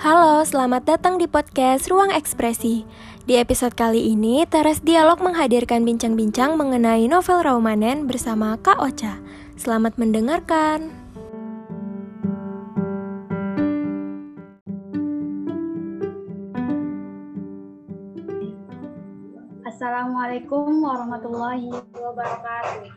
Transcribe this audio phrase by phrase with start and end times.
[0.00, 2.88] Halo, selamat datang di podcast Ruang Ekspresi.
[3.28, 9.20] Di episode kali ini, Teras Dialog menghadirkan bincang-bincang mengenai novel Raumanen bersama Kak Ocha.
[9.60, 10.88] Selamat mendengarkan.
[19.68, 21.68] Assalamualaikum warahmatullahi
[22.00, 22.88] wabarakatuh.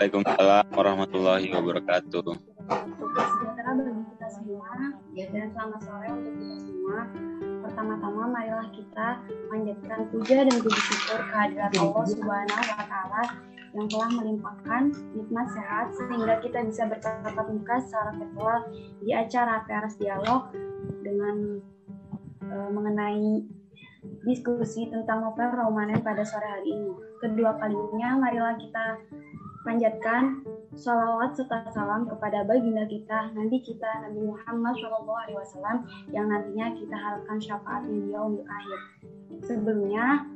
[0.00, 2.34] Waalaikumsalam warahmatullahi wabarakatuh.
[5.12, 6.98] Semua dan selamat sore untuk kita semua.
[7.68, 9.08] Pertama-tama marilah kita
[9.52, 13.22] panjatkan puja dan puji syukur kehadirat Allah Subhanahu wa taala
[13.76, 18.58] yang telah melimpahkan nikmat sehat sehingga kita bisa bertatap muka secara virtual
[19.04, 20.48] di acara Teras Dialog
[21.04, 21.60] dengan
[22.48, 23.44] e, mengenai
[24.24, 26.92] diskusi tentang novel Romanen pada sore hari ini.
[27.20, 28.96] Kedua kalinya marilah kita
[29.62, 30.42] panjatkan
[30.74, 35.76] salawat serta salam kepada baginda kita, nanti kita Nabi Muhammad SAW
[36.10, 38.80] yang nantinya kita harapkan syafaatnya dia untuk akhir.
[39.46, 40.26] Sebelumnya,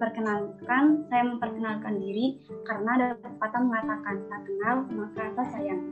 [0.00, 5.82] perkenalkan, saya memperkenalkan diri karena ada pepatah mengatakan tak kenal maka tak sayang.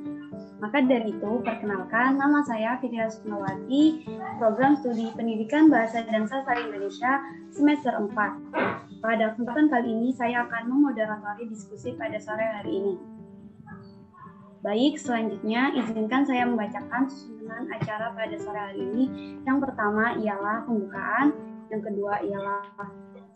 [0.58, 4.06] Maka dari itu, perkenalkan nama saya Fitria Sukmawati,
[4.42, 7.22] program studi pendidikan bahasa dan sastra Indonesia
[7.54, 8.87] semester 4.
[8.98, 12.94] Pada kesempatan kali ini saya akan memoderatori diskusi pada sore hari ini.
[14.58, 19.04] Baik, selanjutnya izinkan saya membacakan susunan acara pada sore hari ini.
[19.46, 21.30] Yang pertama ialah pembukaan,
[21.70, 22.66] yang kedua ialah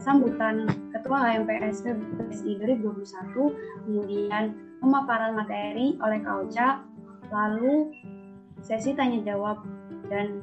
[0.03, 4.45] sambutan Ketua HMPS PSI 2021, kemudian
[4.83, 6.83] pemaparan materi oleh Kauca,
[7.31, 7.95] lalu
[8.59, 9.63] sesi tanya jawab
[10.11, 10.43] dan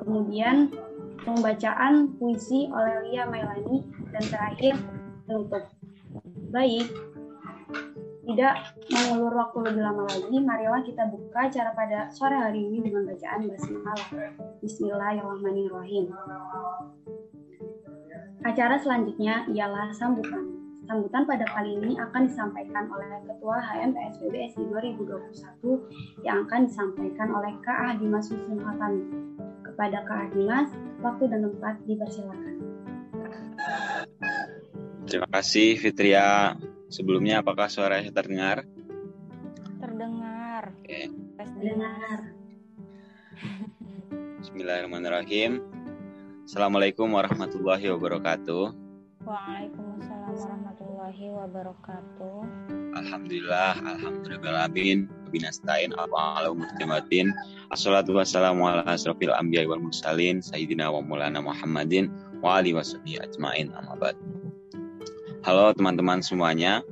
[0.00, 0.72] kemudian
[1.26, 3.82] pembacaan puisi oleh Lia Mailani,
[4.14, 4.78] dan terakhir
[5.26, 5.66] penutup.
[6.54, 6.86] Baik,
[8.26, 8.54] tidak
[8.90, 13.50] mengulur waktu lebih lama lagi, marilah kita buka acara pada sore hari ini dengan bacaan
[13.50, 14.10] basmalah.
[14.62, 16.14] Bismillahirrahmanirrahim.
[18.46, 20.54] Acara selanjutnya ialah sambutan.
[20.86, 27.50] Sambutan pada kali ini akan disampaikan oleh Ketua HMPSBB SI 2021 yang akan disampaikan oleh
[27.66, 29.02] Kak Ahdimas Husin Hatami.
[29.76, 30.72] Kepada Kak Ahdimas,
[31.04, 32.64] waktu dan tempat dipersilakan.
[35.04, 36.56] Terima kasih Fitria.
[36.88, 38.64] Sebelumnya apakah suara saya terdengar?
[39.76, 40.72] Terdengar.
[40.80, 41.12] Oke.
[41.60, 42.18] Dengar.
[44.40, 45.60] Bismillahirrahmanirrahim.
[46.48, 48.72] Assalamualaikum warahmatullahi wabarakatuh.
[49.28, 52.36] Waalaikumsalam warahmatullahi wabarakatuh.
[52.96, 54.72] Alhamdulillah, alhamdulillah
[55.28, 57.34] binastain ala mujtamatin.
[57.74, 62.10] Assalatu wassalamu ala asrafil anbiya wal mursalin sayyidina wa maulana Muhammadin
[62.40, 64.16] wa ali washabihi ajmain amma ba'd.
[65.46, 66.82] Halo teman-teman semuanya.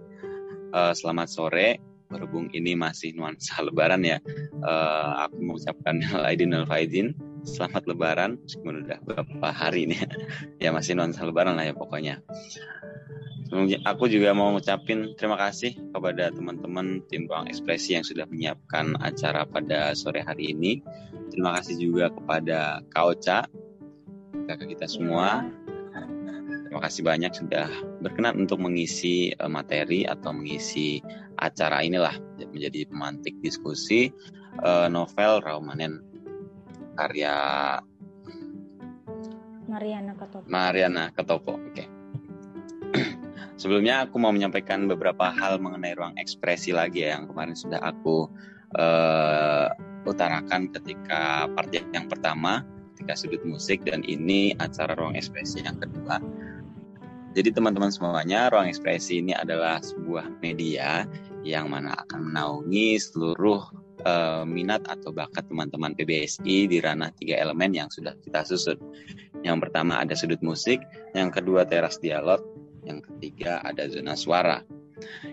[0.71, 1.83] Uh, selamat sore.
[2.07, 4.23] Berhubung ini masih nuansa lebaran ya.
[4.63, 7.19] Uh, aku mengucapkan Aidin al Faizin.
[7.43, 9.99] Selamat lebaran meskipun udah beberapa hari ini.
[10.63, 12.23] ya masih nuansa lebaran lah ya pokoknya.
[13.87, 19.47] Aku juga mau ngucapin terima kasih kepada teman-teman tim Ruang Ekspresi yang sudah menyiapkan acara
[19.47, 20.83] pada sore hari ini.
[21.31, 23.47] Terima kasih juga kepada Kauca,
[24.51, 25.47] kakak kita semua.
[26.67, 27.71] Terima kasih banyak sudah
[28.03, 30.99] berkenan untuk mengisi eh, materi atau mengisi
[31.39, 32.19] acara inilah
[32.51, 34.11] menjadi pemantik diskusi
[34.63, 36.03] uh, novel Raumanen
[36.95, 37.35] karya
[39.67, 40.47] Mariana Ketopo.
[40.47, 41.53] Mariana Ketopo.
[41.59, 41.71] Oke.
[41.75, 41.94] Okay.
[43.65, 48.29] Sebelumnya aku mau menyampaikan beberapa hal mengenai ruang ekspresi lagi ya yang kemarin sudah aku
[48.77, 49.73] uh,
[50.05, 52.61] utarakan ketika part yang pertama
[52.93, 56.21] ketika sudut musik dan ini acara ruang ekspresi yang kedua.
[57.33, 61.09] Jadi teman-teman semuanya, ruang ekspresi ini adalah sebuah media
[61.41, 63.65] yang mana akan menaungi seluruh
[64.05, 68.77] uh, minat atau bakat teman-teman PBSI di ranah tiga elemen yang sudah kita susun.
[69.41, 70.85] Yang pertama ada sudut musik,
[71.17, 72.45] yang kedua teras dialog,
[72.85, 74.61] yang ketiga ada zona suara.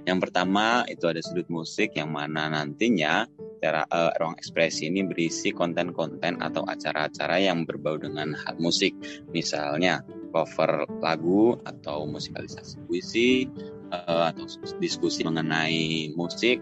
[0.09, 3.29] Yang pertama itu ada sudut musik yang mana nantinya
[3.61, 8.97] tera, uh, ruang ekspresi ini berisi konten-konten atau acara-acara yang berbau dengan hal musik.
[9.29, 10.01] Misalnya
[10.33, 13.45] cover lagu atau musikalisasi puisi
[13.93, 14.49] uh, atau
[14.81, 16.57] diskusi mengenai musik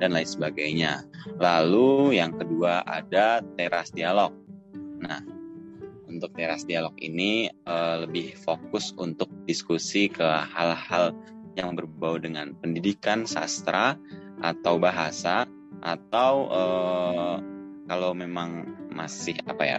[0.00, 1.04] dan lain sebagainya.
[1.36, 4.32] Lalu yang kedua ada teras dialog.
[4.98, 5.20] Nah,
[6.08, 11.12] untuk teras dialog ini uh, lebih fokus untuk diskusi ke hal-hal
[11.54, 13.94] yang berbau dengan pendidikan, sastra
[14.40, 15.44] atau bahasa
[15.84, 17.36] atau uh,
[17.86, 19.78] kalau memang masih apa ya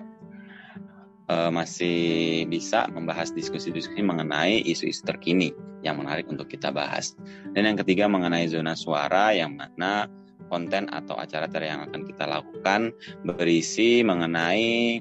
[1.30, 5.54] uh, masih bisa membahas diskusi-diskusi mengenai isu-isu terkini
[5.86, 7.16] yang menarik untuk kita bahas.
[7.56, 10.12] Dan yang ketiga mengenai zona suara yang mana
[10.50, 12.92] konten atau acara-acara yang akan kita lakukan
[13.24, 15.00] berisi mengenai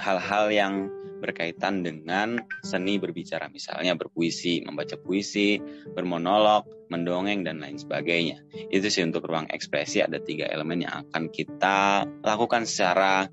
[0.00, 0.74] hal-hal yang
[1.20, 5.60] berkaitan dengan seni berbicara misalnya berpuisi, membaca puisi,
[5.92, 8.40] bermonolog, mendongeng dan lain sebagainya.
[8.72, 13.28] Itu sih untuk ruang ekspresi ada tiga elemen yang akan kita lakukan secara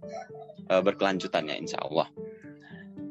[0.68, 2.12] uh, berkelanjutan ya insya Allah.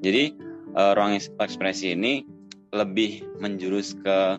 [0.05, 0.37] Jadi
[0.77, 2.23] uh, ruang ekspresi ini
[2.71, 4.37] lebih menjurus ke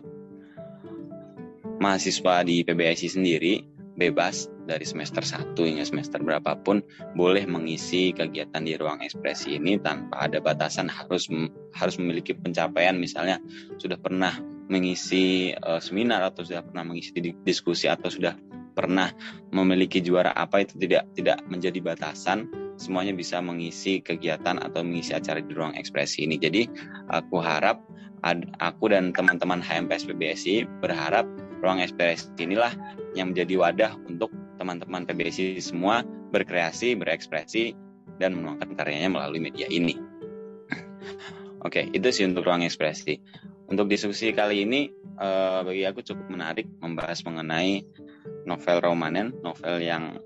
[1.82, 3.54] mahasiswa di PBSI sendiri
[3.98, 6.84] bebas dari semester 1 hingga semester berapapun
[7.16, 11.32] boleh mengisi kegiatan di ruang ekspresi ini tanpa ada batasan harus
[11.72, 13.00] harus memiliki pencapaian.
[13.00, 13.40] Misalnya
[13.80, 14.36] sudah pernah
[14.68, 18.36] mengisi uh, seminar atau sudah pernah mengisi diskusi atau sudah
[18.76, 19.10] pernah
[19.50, 22.52] memiliki juara apa itu tidak tidak menjadi batasan.
[22.78, 26.38] Semuanya bisa mengisi kegiatan atau mengisi acara di ruang ekspresi ini.
[26.38, 26.62] Jadi
[27.10, 27.82] aku harap
[28.62, 31.26] aku dan teman-teman HMPS PBSI berharap
[31.58, 32.70] ruang ekspresi inilah
[33.18, 36.02] yang menjadi wadah untuk teman-teman PBSI semua
[36.34, 37.72] berkreasi, berekspresi,
[38.18, 39.94] dan menuangkan karyanya melalui media ini.
[41.66, 43.22] Oke, itu sih untuk ruang ekspresi.
[43.68, 44.90] Untuk diskusi kali ini,
[45.20, 47.84] uh, bagi aku cukup menarik membahas mengenai
[48.48, 50.16] novel Romanen, novel yang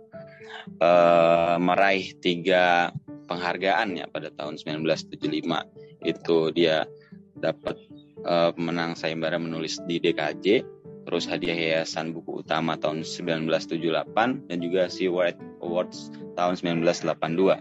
[0.79, 2.95] uh, meraih tiga
[3.27, 6.07] penghargaan ya pada tahun 1975.
[6.07, 6.87] Itu dia
[7.35, 7.83] dapat
[8.23, 10.63] uh, pemenang sayembara menulis di DKJ,
[11.03, 17.59] terus hadiah Yayasan Buku Utama tahun 1978 dan juga Seaward Awards tahun 1982.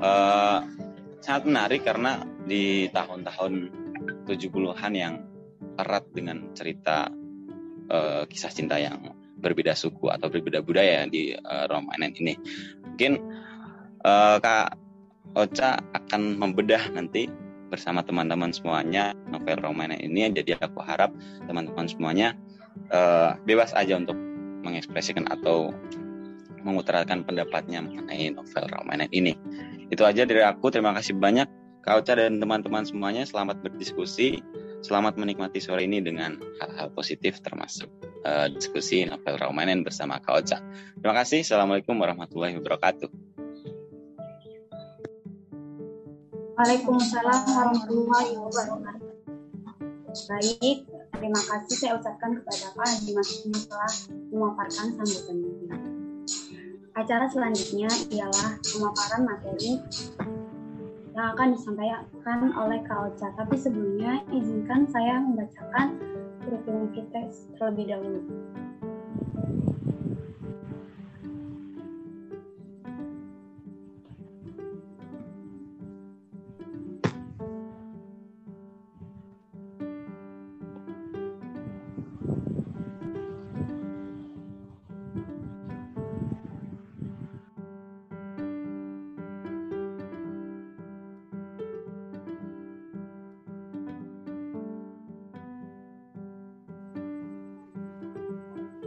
[0.00, 0.60] uh,
[1.24, 3.52] sangat menarik karena di tahun-tahun
[4.26, 5.14] 70-an yang
[5.78, 7.08] erat dengan cerita
[7.88, 12.34] uh, kisah cinta yang berbeda suku atau berbeda budaya di uh, Romanen ini.
[12.86, 13.12] Mungkin
[14.06, 14.78] uh, Kak
[15.32, 17.26] Ocha akan membedah nanti
[17.72, 20.28] bersama teman-teman semuanya novel romanen ini.
[20.28, 21.08] Jadi aku harap
[21.48, 22.36] teman-teman semuanya
[22.92, 24.14] uh, bebas aja untuk
[24.60, 25.72] mengekspresikan atau
[26.60, 29.32] mengutarakan pendapatnya mengenai novel romanen ini.
[29.88, 30.68] Itu aja dari aku.
[30.68, 31.48] Terima kasih banyak
[31.82, 33.24] Kauca dan teman-teman semuanya.
[33.24, 34.44] Selamat berdiskusi.
[34.82, 37.86] Selamat menikmati sore ini dengan hal-hal positif termasuk
[38.26, 40.58] uh, diskusi novel romanen bersama Kauca
[40.98, 41.46] terima kasih.
[41.46, 43.31] Assalamualaikum warahmatullahi wabarakatuh
[46.62, 49.10] Waalaikumsalam warahmatullahi wabarakatuh.
[50.30, 53.94] Baik, terima kasih saya ucapkan kepada Pak Haji Masmi telah
[54.30, 55.74] memaparkan sambutannya.
[56.94, 59.82] Acara selanjutnya ialah pemaparan materi
[61.18, 63.18] yang akan disampaikan oleh Kak.
[63.18, 65.98] Tapi sebelumnya izinkan saya membacakan
[66.46, 67.26] kurikulum kita
[67.58, 68.22] terlebih dahulu.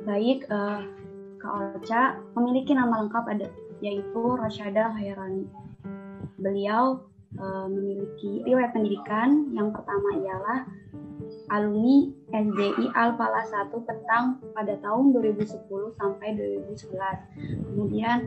[0.06, 0.86] Baik uh,
[1.42, 3.50] Kak Ocha memiliki nama lengkap ada
[3.84, 5.50] yaitu Rasyada Hairani.
[6.40, 7.04] Beliau
[7.42, 10.60] uh, memiliki riwayat pendidikan yang pertama ialah
[11.52, 16.28] alumni SDI Alpala 1 Petang pada tahun 2010 sampai
[16.66, 17.74] 2011.
[17.74, 18.18] Kemudian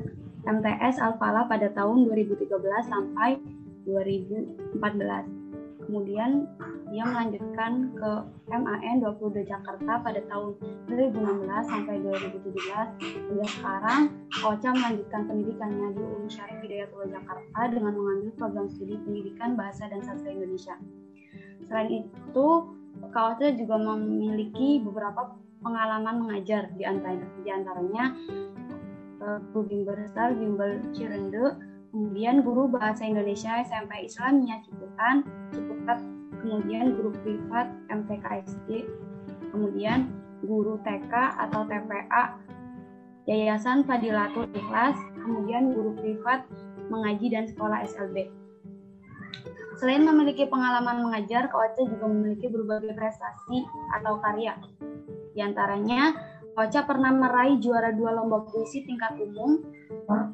[0.46, 2.50] MTS Alpala pada tahun 2013
[2.86, 3.38] sampai
[3.86, 5.48] 2014
[5.88, 6.44] kemudian
[6.88, 8.10] dia melanjutkan ke
[8.48, 10.56] MAN 22 Jakarta pada tahun
[10.88, 14.02] 2016 sampai 2017 hingga sekarang
[14.40, 20.00] Ocha melanjutkan pendidikannya di UIN Syarif Hidayatullah Jakarta dengan mengambil program studi pendidikan bahasa dan
[20.00, 20.76] sastra Indonesia.
[21.68, 22.48] Selain itu,
[23.12, 28.14] Kak juga memiliki beberapa pengalaman mengajar di, antara, di antaranya
[29.22, 31.58] uh, Bimbel Besar, Bimbel Cirende,
[31.90, 35.98] kemudian guru bahasa Indonesia SMP Islamnya Ciputan, Ciputat,
[36.42, 38.86] kemudian guru privat MTKSD,
[39.50, 41.12] kemudian guru TK
[41.48, 42.38] atau TPA
[43.28, 46.48] Yayasan Fadilatul Ikhlas, kemudian guru privat
[46.88, 48.32] mengaji dan sekolah SLB.
[49.78, 53.62] Selain memiliki pengalaman mengajar, Kowace juga memiliki berbagai prestasi
[54.00, 54.56] atau karya.
[55.36, 56.16] Di antaranya,
[56.58, 59.62] Kowace pernah meraih juara dua lomba puisi tingkat umum,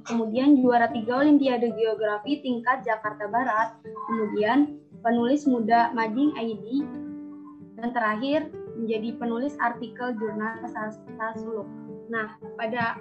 [0.08, 6.80] kemudian juara tiga Olimpiade Geografi tingkat Jakarta Barat, kemudian penulis muda Mading ID,
[7.76, 11.68] dan terakhir menjadi penulis artikel jurnal Sastra Suluk.
[12.08, 12.96] Nah, pada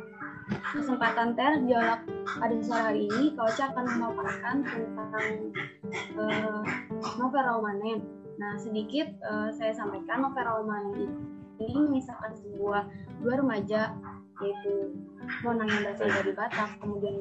[0.75, 5.31] kesempatan ter dialog pada sore hari ini, Kauca akan memaparkan tentang
[6.19, 6.59] uh,
[7.15, 8.03] novel Romanen.
[8.35, 12.87] Nah, sedikit uh, saya sampaikan novel Romanen ini misalkan sebuah
[13.21, 13.93] dua remaja
[14.41, 14.97] yaitu
[15.45, 17.15] Nona yang berasal dari Batak, kemudian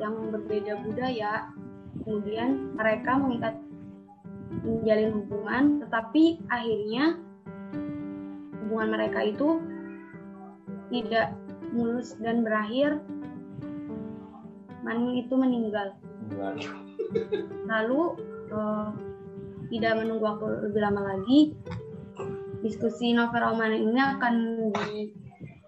[0.00, 1.52] yang berbeda budaya,
[2.02, 3.54] kemudian mereka mengikat
[4.66, 7.20] menjalin hubungan, tetapi akhirnya
[8.66, 9.48] hubungan mereka itu
[10.90, 11.38] tidak
[11.70, 12.98] mulus dan berakhir
[14.80, 15.92] Maning itu meninggal.
[17.68, 18.00] Lalu
[18.48, 18.88] eh,
[19.70, 21.52] tidak menunggu waktu lebih lama lagi,
[22.60, 24.34] diskusi novel roman ini akan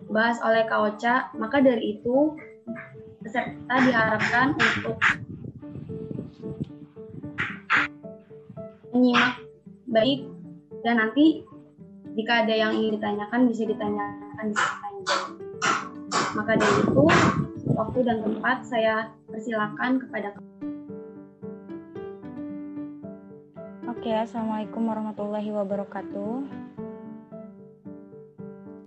[0.07, 1.15] dibahas oleh Kak Ocha.
[1.37, 2.37] Maka dari itu
[3.23, 4.97] peserta diharapkan untuk
[8.93, 9.41] menyimak
[9.89, 10.21] baik
[10.85, 11.45] dan nanti
[12.13, 14.61] jika ada yang ingin ditanyakan bisa ditanyakan di.
[16.33, 17.05] Maka dari itu
[17.73, 20.37] waktu dan tempat saya persilakan kepada
[24.03, 26.72] Oke, assalamualaikum warahmatullahi wabarakatuh.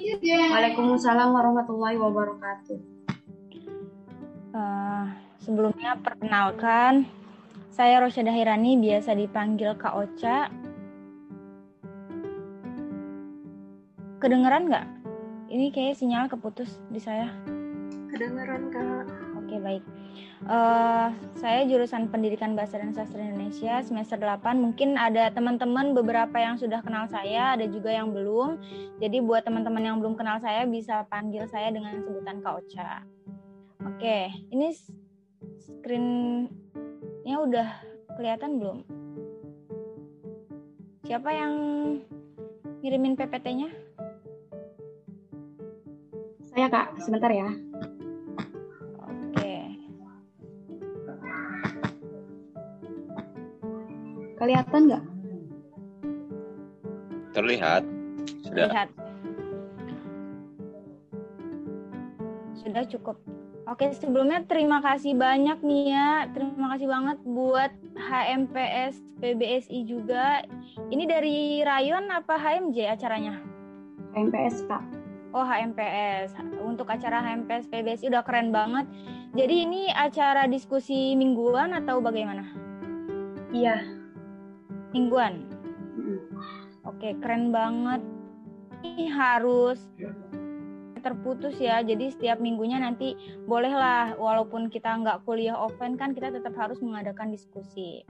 [0.06, 2.78] Waalaikumsalam warahmatullahi wabarakatuh.
[4.54, 5.10] Uh,
[5.42, 7.10] sebelumnya perkenalkan,
[7.74, 10.54] saya Rosyada Hirani, biasa dipanggil Kak Ocha.
[14.22, 14.86] Kedengeran nggak?
[15.50, 17.30] Ini kayak sinyal keputus di saya.
[18.14, 19.25] Kedengeran kak.
[19.56, 19.88] Oke, baik.
[20.52, 24.60] Uh, saya jurusan Pendidikan Bahasa dan Sastra Indonesia semester 8.
[24.60, 28.60] Mungkin ada teman-teman beberapa yang sudah kenal saya, ada juga yang belum.
[29.00, 33.08] Jadi buat teman-teman yang belum kenal saya bisa panggil saya dengan sebutan Kak Ocha.
[33.88, 34.76] Oke, ini
[35.64, 37.72] screen-nya udah
[38.20, 38.84] kelihatan belum?
[41.08, 41.54] Siapa yang
[42.84, 43.72] ngirimin PPT-nya?
[46.52, 47.56] Saya Kak, sebentar ya.
[54.36, 55.04] Kelihatan nggak?
[57.36, 57.84] Terlihat.
[58.44, 58.68] Sudah.
[58.72, 58.90] Lihat.
[62.56, 63.18] Sudah cukup.
[63.66, 66.30] Oke, sebelumnya terima kasih banyak nih ya.
[66.32, 70.46] Terima kasih banget buat HMPS PBSI juga.
[70.94, 73.42] Ini dari Rayon apa HMJ acaranya?
[74.14, 74.86] MPS Kak.
[75.34, 76.38] Oh, HMPS.
[76.62, 78.86] Untuk acara HMPS PBSI udah keren banget.
[79.36, 82.46] Jadi ini acara diskusi mingguan atau bagaimana?
[83.52, 83.95] Iya.
[84.96, 85.44] Mingguan.
[86.88, 88.00] Oke, keren banget.
[88.80, 89.84] Ini harus
[91.04, 91.84] terputus ya.
[91.84, 97.28] Jadi setiap minggunya nanti bolehlah walaupun kita nggak kuliah offline kan kita tetap harus mengadakan
[97.28, 98.08] diskusi.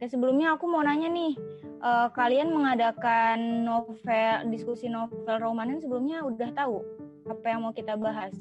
[0.00, 1.36] Oke, sebelumnya aku mau nanya nih,
[1.84, 6.80] eh, kalian mengadakan novel diskusi novel romanen sebelumnya udah tahu
[7.28, 8.32] apa yang mau kita bahas?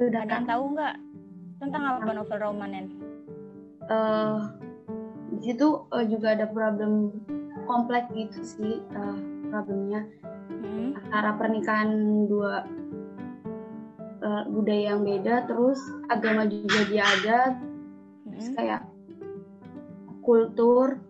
[0.00, 1.11] Sudah Ada yang tahu nggak
[1.62, 2.90] tentang apa novel romanen?
[3.86, 4.38] Eh,
[5.38, 7.14] di situ eh, juga ada problem
[7.70, 10.02] kompleks gitu sih eh, problemnya
[10.52, 11.90] Hmm, antara pernikahan
[12.28, 12.66] dua
[14.20, 15.80] eh, budaya yang beda terus
[16.12, 17.38] agama juga dia ada
[18.28, 18.56] terus hmm.
[18.58, 18.80] kayak
[20.22, 21.02] kultur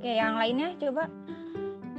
[0.00, 1.12] Oke, yang lainnya coba.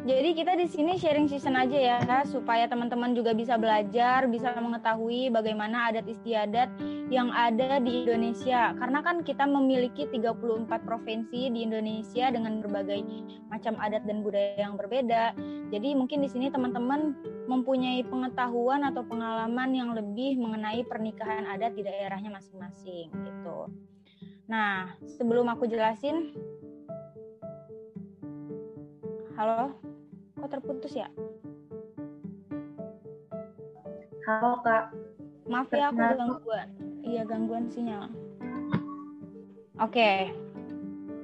[0.02, 5.30] Jadi kita di sini sharing season aja ya, supaya teman-teman juga bisa belajar, bisa mengetahui
[5.30, 6.74] bagaimana adat istiadat
[7.14, 8.74] yang ada di Indonesia.
[8.82, 13.06] Karena kan kita memiliki 34 provinsi di Indonesia dengan berbagai
[13.54, 15.38] macam adat dan budaya yang berbeda.
[15.70, 17.14] Jadi mungkin di sini teman-teman
[17.46, 23.70] mempunyai pengetahuan atau pengalaman yang lebih mengenai pernikahan adat di daerahnya masing-masing gitu.
[24.50, 26.34] Nah, sebelum aku jelasin
[29.42, 29.74] Halo?
[30.38, 31.10] Kok terputus ya?
[34.22, 34.94] halo kak
[35.50, 36.70] Maaf ya aku gangguan.
[37.02, 38.06] Iya gangguan sinyal.
[39.82, 40.30] Oke.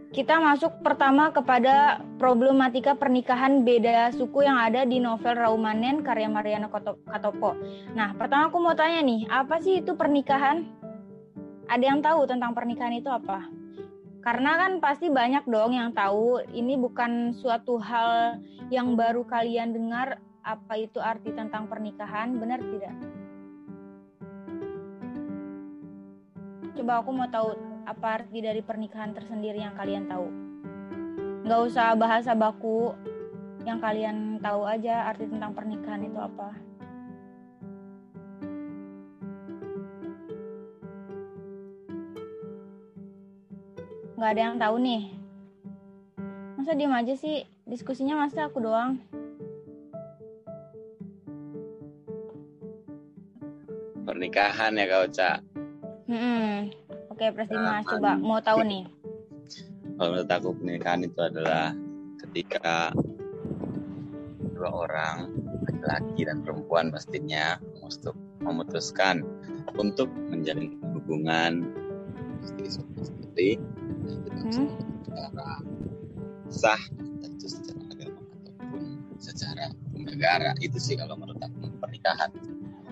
[0.09, 6.74] Kita masuk pertama kepada problematika pernikahan beda suku yang ada di novel Raumanen karya Mariana
[6.74, 7.53] Katopo.
[7.93, 10.65] Nah, pertama aku mau tanya nih, apa sih itu pernikahan?
[11.69, 13.45] Ada yang tahu tentang pernikahan itu apa?
[14.27, 20.19] Karena kan pasti banyak dong yang tahu ini bukan suatu hal yang baru kalian dengar
[20.43, 22.91] apa itu arti tentang pernikahan, benar tidak?
[26.75, 27.55] Coba aku mau tahu
[27.88, 30.27] apa arti dari pernikahan tersendiri yang kalian tahu.
[31.48, 32.91] Nggak usah bahasa baku,
[33.63, 36.66] yang kalian tahu aja arti tentang pernikahan itu apa.
[44.17, 45.01] Nggak ada yang tahu nih.
[46.57, 47.45] Masa diem aja sih?
[47.69, 48.97] Diskusinya masa aku doang?
[54.01, 55.31] Pernikahan ya Kak Ocha.
[56.09, 56.74] Hmm,
[57.13, 57.91] oke Pres Dimas Pernikahan.
[57.93, 58.89] coba mau tahu nih.
[59.97, 61.74] kalau menurut aku pernikahan itu adalah
[62.21, 62.93] ketika
[64.53, 65.33] dua orang
[65.65, 67.57] laki-laki dan perempuan pastinya
[68.45, 69.25] memutuskan
[69.74, 71.65] untuk menjalin hubungan
[72.45, 73.57] istri
[74.51, 74.67] hmm?
[75.03, 75.49] secara
[76.47, 76.81] sah
[77.19, 78.81] tentu secara agama ataupun
[79.19, 82.31] secara negara itu sih kalau menurut aku pernikahan.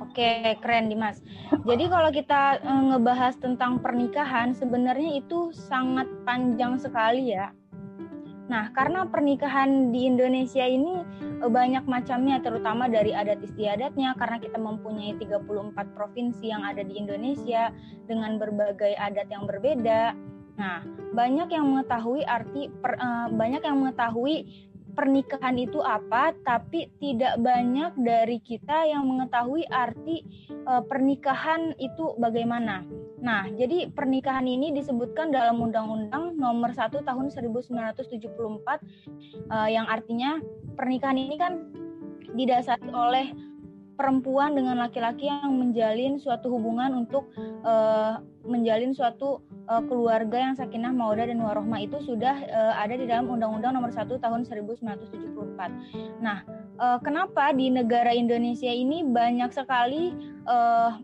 [0.03, 1.24] Oke, keren Dimas.
[1.63, 7.55] Jadi kalau kita e, ngebahas tentang pernikahan, sebenarnya itu sangat panjang sekali ya.
[8.45, 11.01] Nah, karena pernikahan di Indonesia ini
[11.41, 16.93] eh, banyak macamnya, terutama dari adat istiadatnya, karena kita mempunyai 34 provinsi yang ada di
[16.93, 17.74] Indonesia
[18.05, 20.13] dengan berbagai adat yang berbeda.
[20.55, 24.47] Nah, banyak yang mengetahui arti, per, uh, banyak yang mengetahui
[24.95, 30.24] pernikahan itu apa, tapi tidak banyak dari kita yang mengetahui arti
[30.63, 32.88] uh, pernikahan itu bagaimana.
[33.19, 38.31] Nah, jadi pernikahan ini disebutkan dalam Undang-Undang Nomor 1 Tahun 1974
[39.51, 40.39] uh, yang artinya
[40.79, 41.53] pernikahan ini kan
[42.35, 43.35] didasari oleh
[43.96, 47.32] perempuan dengan laki-laki yang menjalin suatu hubungan untuk
[47.64, 53.08] uh, menjalin suatu uh, keluarga yang sakinah mawadah dan warohmah itu sudah uh, ada di
[53.08, 56.22] dalam Undang-Undang Nomor 1 Tahun 1974.
[56.22, 56.44] Nah,
[56.78, 60.14] uh, kenapa di negara Indonesia ini banyak sekali
[60.46, 61.00] uh,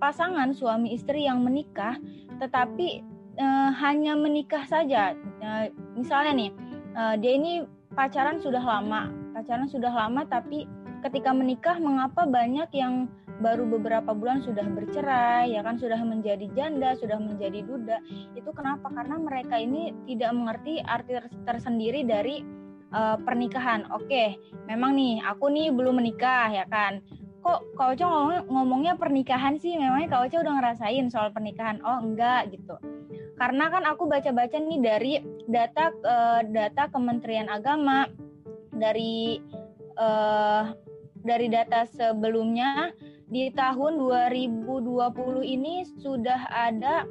[0.00, 2.00] pasangan suami istri yang menikah,
[2.40, 3.04] tetapi
[3.36, 5.12] uh, hanya menikah saja.
[5.44, 6.50] Uh, misalnya nih,
[6.96, 10.64] uh, dia ini pacaran sudah lama, pacaran sudah lama, tapi
[11.00, 13.08] ketika menikah mengapa banyak yang
[13.40, 15.80] baru beberapa bulan sudah bercerai ya kan?
[15.80, 17.98] Sudah menjadi janda sudah menjadi duda.
[18.36, 18.92] Itu kenapa?
[18.92, 21.16] Karena mereka ini tidak mengerti arti
[21.48, 22.44] tersendiri dari
[22.92, 23.88] uh, pernikahan.
[23.90, 24.36] Oke
[24.68, 27.00] memang nih aku nih belum menikah ya kan?
[27.40, 29.72] Kok kau Ocha ngomong, ngomongnya pernikahan sih?
[29.72, 31.80] Memangnya kau Ocha udah ngerasain soal pernikahan?
[31.80, 32.76] Oh enggak gitu.
[33.40, 35.12] Karena kan aku baca-baca nih dari
[35.48, 38.04] data uh, data Kementerian Agama
[38.76, 39.40] dari
[39.96, 40.68] uh,
[41.24, 42.92] dari data sebelumnya
[43.30, 44.66] di tahun 2020
[45.44, 47.06] ini sudah ada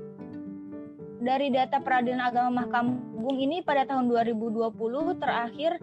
[1.19, 5.75] dari data peradilan agama Mahkamah Agung ini pada tahun 2020 terakhir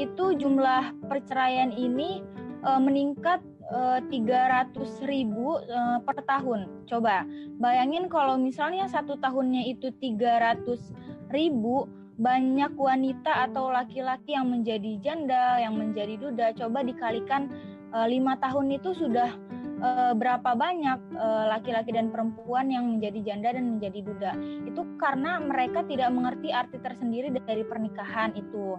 [0.00, 2.24] itu jumlah perceraian ini
[2.64, 6.88] e, meningkat e, 300 ribu e, per tahun.
[6.88, 7.28] Coba
[7.60, 11.84] bayangin kalau misalnya satu tahunnya itu 300 ribu,
[12.20, 17.48] banyak wanita atau laki-laki yang menjadi janda, yang menjadi duda, coba dikalikan
[17.96, 19.32] uh, lima tahun itu sudah
[19.80, 21.00] uh, berapa banyak
[21.48, 24.30] laki-laki uh, dan perempuan yang menjadi janda dan menjadi duda.
[24.68, 28.76] Itu karena mereka tidak mengerti arti tersendiri dari pernikahan itu.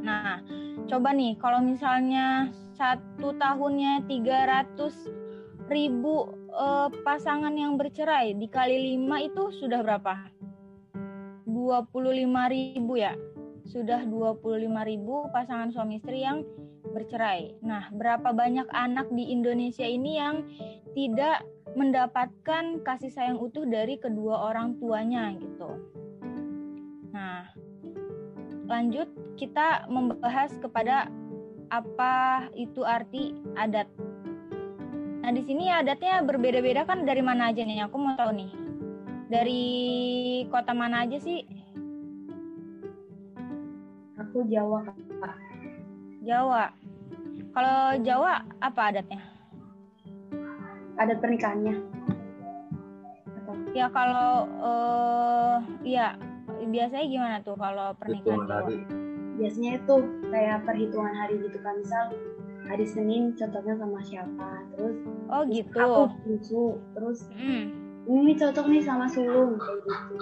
[0.00, 0.40] Nah,
[0.88, 2.48] coba nih kalau misalnya
[2.80, 10.37] satu tahunnya 300 ribu uh, pasangan yang bercerai dikali lima itu sudah berapa?
[11.58, 13.18] 25 ribu ya
[13.66, 16.46] sudah 25 ribu pasangan suami istri yang
[16.94, 17.58] bercerai.
[17.60, 20.46] Nah, berapa banyak anak di Indonesia ini yang
[20.96, 21.44] tidak
[21.76, 25.76] mendapatkan kasih sayang utuh dari kedua orang tuanya gitu.
[27.12, 27.52] Nah,
[28.64, 31.12] lanjut kita membahas kepada
[31.68, 33.90] apa itu arti adat.
[35.20, 37.84] Nah, di sini adatnya berbeda-beda kan dari mana aja nih?
[37.84, 38.67] Aku mau tahu nih.
[39.28, 39.62] Dari
[40.48, 41.44] kota mana aja sih?
[44.16, 44.88] Aku Jawa,
[45.20, 45.36] Kak.
[46.24, 46.72] Jawa.
[47.52, 49.20] Kalau Jawa apa adatnya?
[50.96, 51.76] Adat pernikahannya.
[53.76, 56.16] Ya kalau uh, ya
[56.64, 58.72] biasanya gimana tuh kalau pernikahan Jawa?
[59.38, 59.94] Biasanya itu
[60.32, 62.04] kayak perhitungan hari gitu kan misal
[62.68, 64.96] hari Senin cocoknya sama siapa terus
[65.32, 70.16] oh gitu aku susu terus hmm ini cocok nih sama sulung kayak gitu.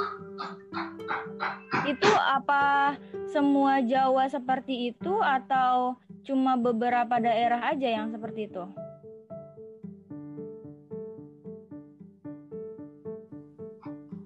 [1.86, 2.94] Itu apa
[3.30, 5.94] semua Jawa seperti itu atau
[6.26, 8.64] cuma beberapa daerah aja yang seperti itu?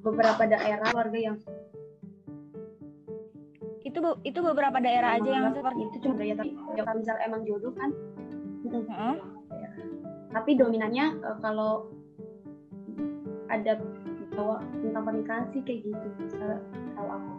[0.01, 1.37] Beberapa daerah warga yang
[3.90, 6.55] itu itu beberapa daerah aja yang seperti itu cuma daya tapi
[7.03, 7.90] misal emang jodoh kan
[8.70, 9.16] hmm.
[10.31, 11.90] tapi dominannya eh, kalau
[13.51, 13.75] ada
[14.39, 16.09] bawa tentang pernikahan sih kayak gitu
[16.95, 17.33] kalau aku.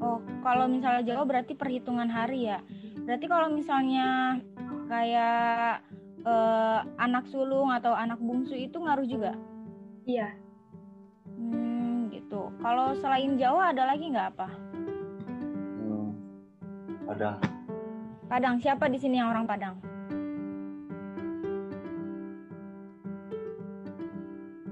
[0.00, 2.58] Oh kalau misalnya Jawa berarti perhitungan hari ya?
[3.06, 4.38] Berarti kalau misalnya
[4.90, 5.86] kayak
[6.26, 9.32] uh, anak sulung atau anak bungsu itu ngaruh juga?
[10.04, 10.34] Iya.
[11.38, 12.50] Hmm gitu.
[12.58, 14.48] Kalau selain Jawa ada lagi nggak apa?
[15.78, 16.10] Hmm,
[17.06, 17.36] Padang.
[18.26, 18.56] Padang.
[18.58, 19.99] Siapa di sini yang orang Padang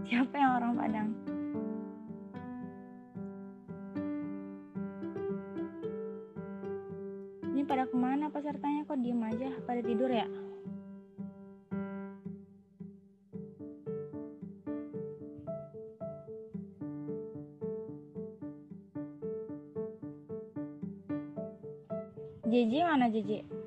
[0.09, 1.09] siapa yang orang Padang?
[7.53, 8.89] Ini pada ke mana pesertanya?
[8.89, 9.53] Kok diem aja?
[9.69, 10.25] Pada tidur ya?
[22.49, 23.58] Jiji mana Jiji?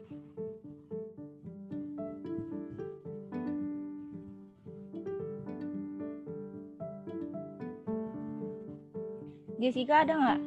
[9.62, 10.41] Jessica ada nggak?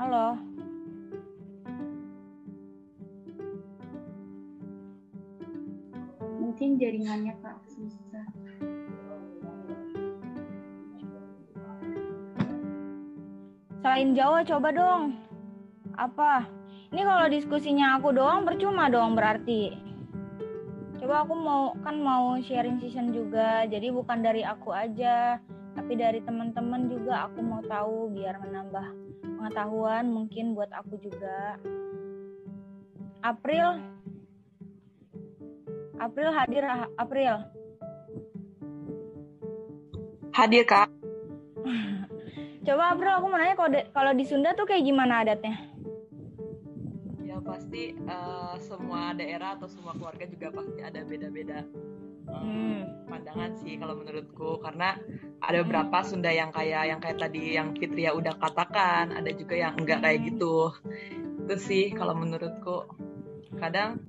[0.00, 0.40] Halo.
[6.40, 8.24] Mungkin jaringannya Kak susah.
[13.84, 15.12] Selain Jawa coba dong.
[16.00, 16.48] Apa?
[16.88, 19.89] Ini kalau diskusinya aku doang percuma dong berarti.
[21.10, 23.66] Coba aku mau kan mau sharing season juga.
[23.66, 25.42] Jadi bukan dari aku aja,
[25.74, 28.86] tapi dari teman-teman juga aku mau tahu biar menambah
[29.18, 31.58] pengetahuan mungkin buat aku juga.
[33.26, 33.82] April
[35.98, 36.62] April hadir
[36.94, 37.42] April.
[40.30, 40.94] Hadir kak.
[42.70, 43.58] Coba April aku mau nanya
[43.90, 45.69] kalau di Sunda tuh kayak gimana adatnya?
[47.70, 53.06] Pasti eh, semua daerah atau semua keluarga juga pasti ada beda-beda eh, Hmm.
[53.06, 54.98] pandangan sih kalau menurutku karena
[55.38, 59.78] ada beberapa Sunda yang kayak yang kayak tadi yang Fitria udah katakan, ada juga yang
[59.78, 60.74] enggak kayak gitu.
[61.46, 62.90] Itu sih kalau menurutku.
[63.54, 64.02] Kadang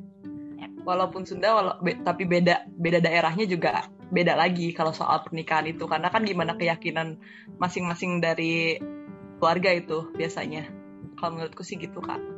[0.82, 5.86] walaupun Sunda walau, be- tapi beda beda daerahnya juga beda lagi kalau soal pernikahan itu
[5.86, 7.21] karena kan gimana keyakinan
[7.62, 8.82] masing-masing dari
[9.38, 10.65] keluarga itu biasanya.
[11.21, 12.30] Kalau menurutku sih gitu kak.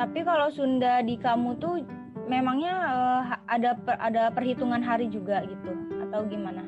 [0.00, 1.84] Tapi kalau Sunda di kamu tuh
[2.24, 2.72] memangnya
[3.20, 5.76] ha- ada per- ada perhitungan hari juga gitu
[6.08, 6.64] atau gimana?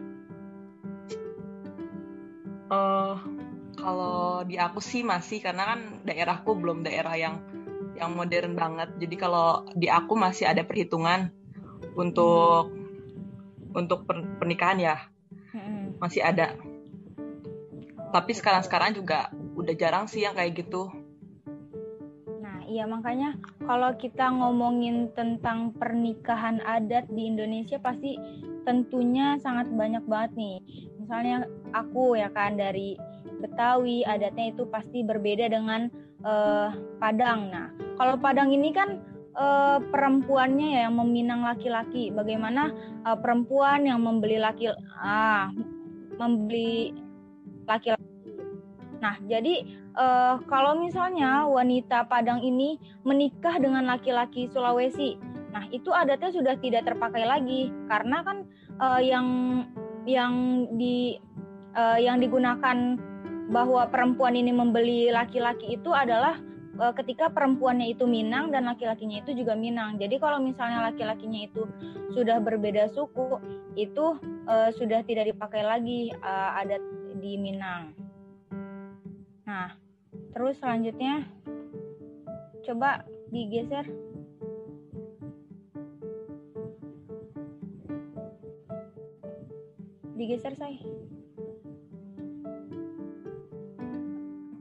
[2.73, 3.17] eh
[3.77, 7.41] kalau di aku sih masih karena kan daerahku belum daerah yang
[7.97, 8.93] yang modern banget.
[9.01, 11.33] Jadi kalau di aku masih ada perhitungan
[11.97, 12.69] untuk
[13.73, 14.97] untuk per- pernikahan ya
[16.01, 16.53] masih ada.
[18.13, 21.02] Tapi sekarang-sekarang juga udah jarang sih yang kayak gitu.
[22.73, 23.37] Iya makanya
[23.69, 28.17] kalau kita ngomongin tentang pernikahan adat di Indonesia pasti
[28.65, 30.57] tentunya sangat banyak banget nih.
[30.97, 31.45] Misalnya
[31.77, 32.97] aku ya kan dari
[33.45, 35.93] Betawi adatnya itu pasti berbeda dengan
[36.25, 37.53] eh, Padang.
[37.53, 37.69] Nah,
[38.01, 39.05] kalau Padang ini kan
[39.37, 42.09] eh, perempuannya ya yang meminang laki-laki.
[42.09, 42.73] Bagaimana
[43.05, 45.53] eh, perempuan yang membeli laki ah
[46.17, 46.97] membeli
[47.69, 48.02] laki-laki.
[49.03, 49.67] Nah, jadi
[49.99, 55.19] eh, kalau misalnya wanita Padang ini menikah dengan laki-laki Sulawesi,
[55.51, 58.47] nah itu adatnya sudah tidak terpakai lagi karena kan
[58.79, 59.27] eh, yang
[60.07, 60.35] yang
[60.79, 61.19] di
[61.75, 62.95] eh, yang digunakan
[63.51, 66.39] bahwa perempuan ini membeli laki-laki itu adalah
[66.97, 70.01] ketika perempuannya itu Minang dan laki-lakinya itu juga Minang.
[70.01, 71.69] Jadi kalau misalnya laki-lakinya itu
[72.17, 73.37] sudah berbeda suku,
[73.77, 74.17] itu
[74.49, 76.81] eh, sudah tidak dipakai lagi eh, adat
[77.21, 77.93] di Minang.
[79.43, 79.75] Nah,
[80.31, 81.27] terus selanjutnya
[82.63, 83.03] coba
[83.35, 83.87] digeser.
[90.15, 90.79] Digeser, say.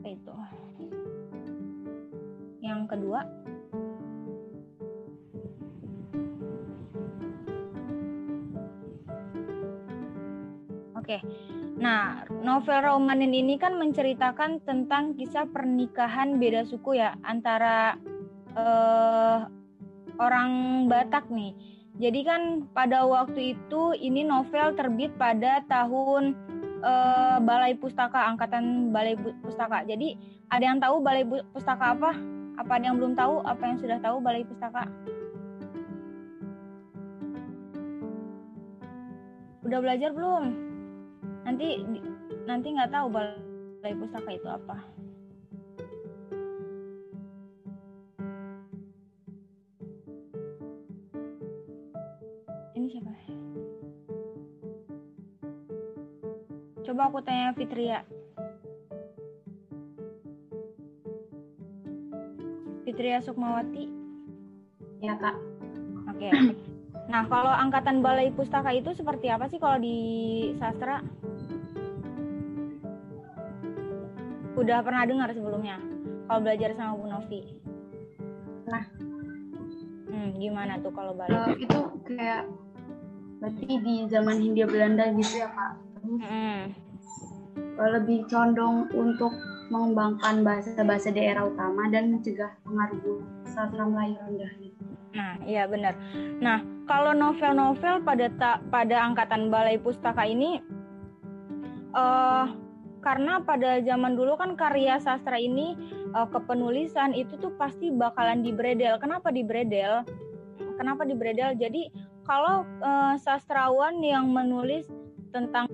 [0.02, 0.36] Apa itu?
[2.66, 3.22] Yang kedua.
[10.98, 11.22] Oke.
[11.82, 17.98] Nah, novel Romanen ini kan menceritakan tentang kisah pernikahan beda suku ya antara
[18.54, 19.38] eh,
[20.22, 21.58] orang Batak nih.
[21.98, 26.38] Jadi kan pada waktu itu ini novel terbit pada tahun
[26.86, 29.82] eh, Balai Pustaka angkatan Balai Pustaka.
[29.82, 30.14] Jadi
[30.54, 32.14] ada yang tahu Balai Pustaka apa?
[32.62, 33.42] Apa ada yang belum tahu?
[33.42, 34.86] Apa yang sudah tahu Balai Pustaka?
[39.66, 40.71] Udah belajar belum?
[41.42, 41.82] Nanti
[42.46, 44.78] nanti nggak tahu Balai Pustaka itu apa.
[52.78, 53.14] Ini siapa?
[56.86, 58.06] Coba aku tanya Fitria.
[62.86, 63.86] Fitria Sukmawati.
[65.02, 65.38] Ya kak.
[66.12, 66.30] Oke.
[67.12, 69.98] Nah, kalau angkatan Balai Pustaka itu seperti apa sih kalau di
[70.60, 71.04] sastra?
[74.62, 75.82] Udah pernah dengar sebelumnya?
[76.30, 77.42] Kalau belajar sama Bu Novi.
[78.62, 78.86] Pernah.
[80.12, 81.58] Hmm, gimana tuh kalau Balai?
[81.58, 81.80] Eh, itu
[82.14, 82.46] kayak
[83.42, 85.74] berarti di zaman Hindia Belanda gitu ya kak.
[85.98, 86.62] Terus Hmm.
[87.82, 89.34] uh, lebih condong untuk
[89.74, 94.84] mengembangkan bahasa-bahasa daerah utama dan mencegah pengaruh sastra Melayu rendah gitu.
[95.18, 95.98] Nah, iya benar.
[96.38, 100.60] Nah, kalau novel-novel pada ta pada angkatan Balai Pustaka ini
[101.96, 102.46] uh,
[103.02, 105.74] karena pada zaman dulu kan karya sastra ini
[106.14, 109.02] uh, kepenulisan itu tuh pasti bakalan dibredel.
[109.02, 110.06] Kenapa dibredel?
[110.78, 111.58] Kenapa dibredel?
[111.58, 111.90] Jadi
[112.26, 114.86] kalau uh, sastrawan yang menulis
[115.34, 115.66] tentang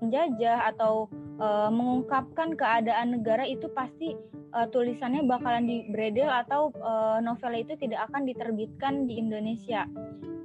[0.00, 1.08] penjajah atau
[1.40, 4.16] uh, mengungkapkan keadaan negara itu pasti
[4.56, 9.84] uh, tulisannya bakalan di bredel atau uh, novel itu tidak akan diterbitkan di Indonesia.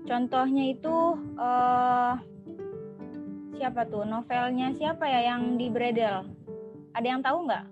[0.07, 2.19] Contohnya itu uh,
[3.55, 6.23] siapa tuh novelnya siapa ya yang di bredel?
[6.95, 7.65] Ada yang tahu nggak?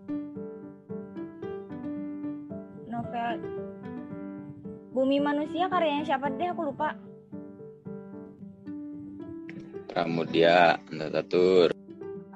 [2.90, 3.32] Novel
[4.90, 6.98] Bumi Manusia karyanya siapa deh aku lupa.
[9.90, 11.74] Pramudia Anantatur.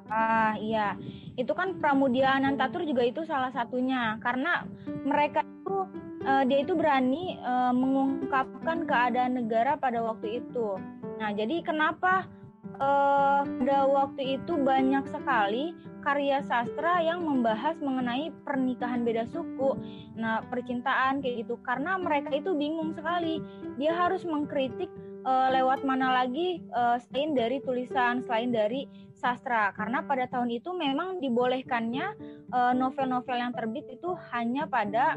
[0.10, 0.93] Ah iya,
[1.38, 4.65] itu kan Pramudia Anantatur juga itu salah satunya karena
[5.06, 5.77] mereka itu
[6.25, 10.77] uh, dia itu berani uh, mengungkapkan keadaan negara pada waktu itu.
[11.17, 12.29] Nah jadi kenapa
[12.77, 19.79] uh, pada waktu itu banyak sekali karya sastra yang membahas mengenai pernikahan beda suku,
[20.19, 21.55] nah percintaan kayak gitu.
[21.63, 23.39] Karena mereka itu bingung sekali.
[23.79, 24.91] Dia harus mengkritik
[25.23, 28.83] uh, lewat mana lagi uh, selain dari tulisan, selain dari
[29.23, 29.71] sastra.
[29.71, 32.05] Karena pada tahun itu memang dibolehkannya
[32.51, 35.15] eh, novel-novel yang terbit itu hanya pada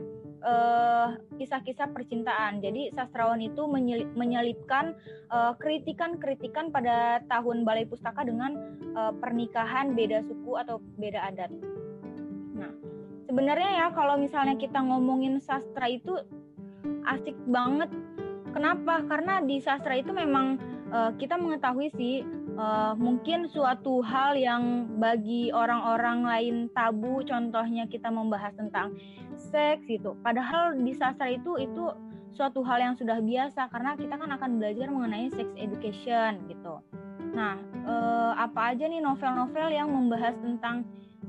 [1.34, 2.62] kisah-kisah percintaan.
[2.62, 3.66] Jadi sastrawan itu
[4.14, 4.94] menyelipkan
[5.58, 8.78] kritikan-kritikan pada tahun Balai Pustaka dengan
[9.18, 11.50] pernikahan beda suku atau beda adat.
[12.54, 12.70] Nah,
[13.26, 16.14] sebenarnya ya kalau misalnya kita ngomongin sastra itu
[17.10, 17.90] asik banget.
[18.54, 19.02] Kenapa?
[19.04, 20.62] Karena di sastra itu memang
[21.18, 22.22] kita mengetahui sih
[22.56, 28.96] uh, mungkin suatu hal yang bagi orang-orang lain tabu contohnya kita membahas tentang
[29.36, 31.92] seks gitu padahal di sastra itu itu
[32.36, 36.80] suatu hal yang sudah biasa karena kita kan akan belajar mengenai sex education gitu
[37.32, 40.84] nah uh, apa aja nih novel-novel yang membahas tentang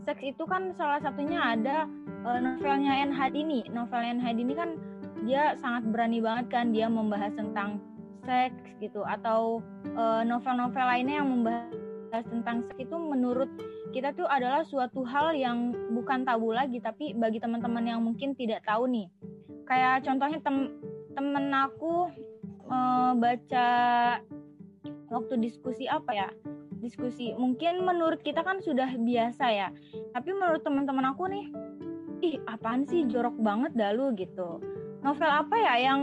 [0.07, 1.87] seks itu kan salah satunya ada
[2.23, 3.11] uh, novelnya N.
[3.35, 4.23] ini novel N.
[4.23, 4.79] ini kan
[5.27, 7.81] dia sangat berani banget kan dia membahas tentang
[8.27, 9.63] seks gitu atau
[9.95, 13.47] uh, novel-novel lainnya yang membahas tentang seks itu menurut
[13.95, 18.67] kita tuh adalah suatu hal yang bukan tabu lagi tapi bagi teman-teman yang mungkin tidak
[18.67, 19.07] tahu nih.
[19.63, 20.75] Kayak contohnya tem
[21.15, 22.11] temen aku
[22.67, 23.67] uh, baca
[25.07, 26.29] waktu diskusi apa ya?
[26.77, 29.67] Diskusi mungkin menurut kita kan sudah biasa ya
[30.13, 31.45] tapi menurut teman-teman aku nih
[32.21, 34.61] ih apaan sih jorok banget dah lu gitu.
[35.05, 36.01] Novel apa ya yang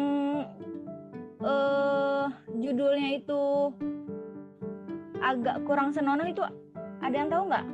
[1.45, 2.27] uh,
[2.57, 3.43] judulnya itu
[5.21, 6.41] agak kurang senonoh itu
[7.05, 7.67] ada yang tahu nggak?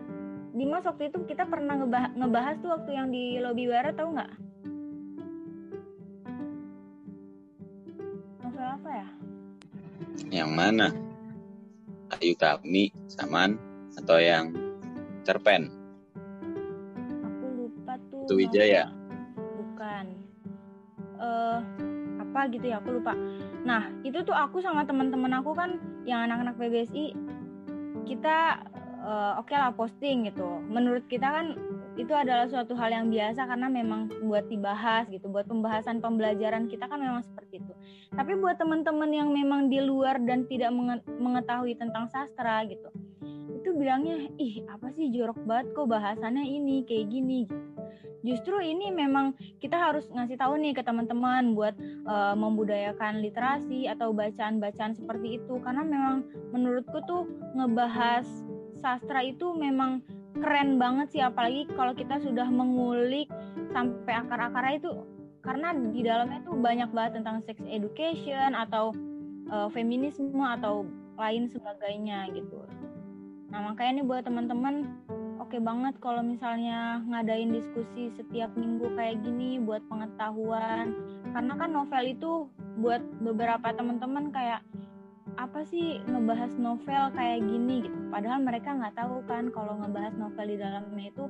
[0.50, 4.33] Dimas waktu itu kita pernah ngebahas, ngebahas tuh waktu yang di lobby barat tahu nggak?
[8.42, 9.09] Novel apa ya?
[10.30, 10.88] Yang mana?
[12.18, 13.54] Ayu Tami, Saman,
[13.94, 14.50] atau yang
[15.22, 15.70] Cerpen?
[17.22, 18.26] Aku lupa tuh.
[18.26, 18.99] Itu Wijaya.
[22.40, 22.81] Apa gitu ya?
[22.81, 23.12] Aku lupa
[23.61, 25.76] Nah, itu tuh aku sama teman-teman aku kan
[26.09, 27.12] yang anak-anak PBSI
[28.09, 28.64] kita
[29.05, 30.64] uh, oke okay lah posting gitu.
[30.64, 31.61] Menurut kita kan
[32.00, 36.88] itu adalah suatu hal yang biasa karena memang buat dibahas gitu, buat pembahasan pembelajaran kita
[36.88, 37.72] kan memang seperti itu.
[38.16, 40.72] Tapi buat teman-teman yang memang di luar dan tidak
[41.20, 42.88] mengetahui tentang sastra gitu,
[43.53, 47.69] itu bilangnya ih apa sih jorok banget kok bahasannya ini kayak gini gitu
[48.20, 54.12] justru ini memang kita harus ngasih tahu nih ke teman-teman buat uh, membudayakan literasi atau
[54.12, 57.24] bacaan-bacaan seperti itu karena memang menurutku tuh
[57.56, 58.26] ngebahas
[58.80, 60.04] sastra itu memang
[60.40, 63.28] keren banget sih apalagi kalau kita sudah mengulik
[63.74, 64.92] sampai akar-akarnya itu
[65.40, 68.92] karena di dalamnya tuh banyak banget tentang sex education atau
[69.48, 70.85] uh, feminisme atau
[71.16, 72.64] lain sebagainya gitu.
[73.52, 74.88] Nah makanya nih buat teman-teman
[75.50, 80.94] oke banget kalau misalnya ngadain diskusi setiap minggu kayak gini buat pengetahuan.
[81.34, 82.46] Karena kan novel itu
[82.78, 84.62] buat beberapa teman-teman kayak
[85.34, 87.82] apa sih ngebahas novel kayak gini?
[87.82, 87.98] gitu.
[88.14, 91.24] Padahal mereka nggak tahu kan kalau ngebahas novel di dalamnya itu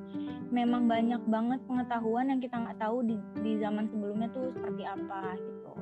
[0.53, 5.33] memang banyak banget pengetahuan yang kita nggak tahu di, di zaman sebelumnya tuh seperti apa
[5.33, 5.73] gitu.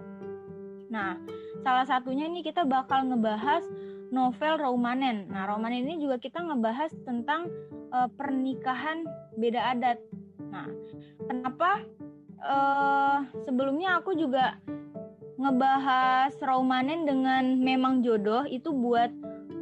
[0.87, 1.19] Nah
[1.59, 3.67] salah satunya ini kita bakal ngebahas
[4.15, 5.29] novel Romanen.
[5.29, 7.45] Nah, Romanen ini juga kita ngebahas tentang
[7.93, 9.05] uh, pernikahan
[9.37, 9.97] beda adat.
[10.49, 10.67] Nah,
[11.25, 11.85] kenapa
[12.41, 14.57] uh, sebelumnya aku juga
[15.39, 19.07] ngebahas Romanen dengan memang jodoh itu buat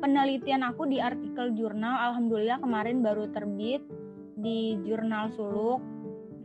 [0.01, 3.81] penelitian aku di artikel jurnal alhamdulillah kemarin baru terbit
[4.37, 5.81] di jurnal Suluk.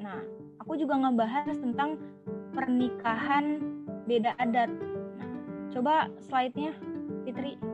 [0.01, 0.21] Nah,
[0.61, 2.01] aku juga ngebahas tentang
[2.53, 3.61] pernikahan
[4.05, 4.69] beda adat.
[5.17, 5.33] Nah,
[5.73, 6.77] coba slide-nya
[7.25, 7.72] Fitri.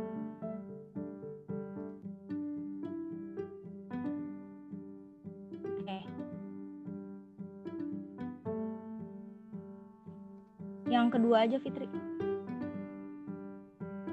[10.89, 11.85] Yang kedua aja Fitri.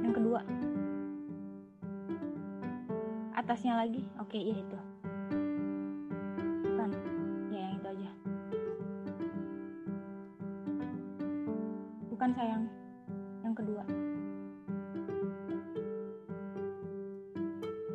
[0.03, 0.43] Yang kedua.
[3.31, 4.03] Atasnya lagi.
[4.19, 4.77] Oke, iya itu.
[6.67, 6.89] Bukan.
[7.55, 8.09] Ya, yang itu aja.
[12.11, 12.63] Bukan sayang.
[13.47, 13.83] Yang kedua.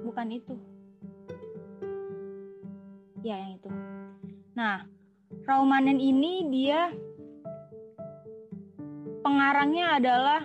[0.09, 0.57] Bukan itu.
[3.21, 3.69] Ya, yang itu.
[4.57, 4.89] Nah,
[5.45, 6.89] Raumanen ini dia
[9.41, 10.45] pengarangnya adalah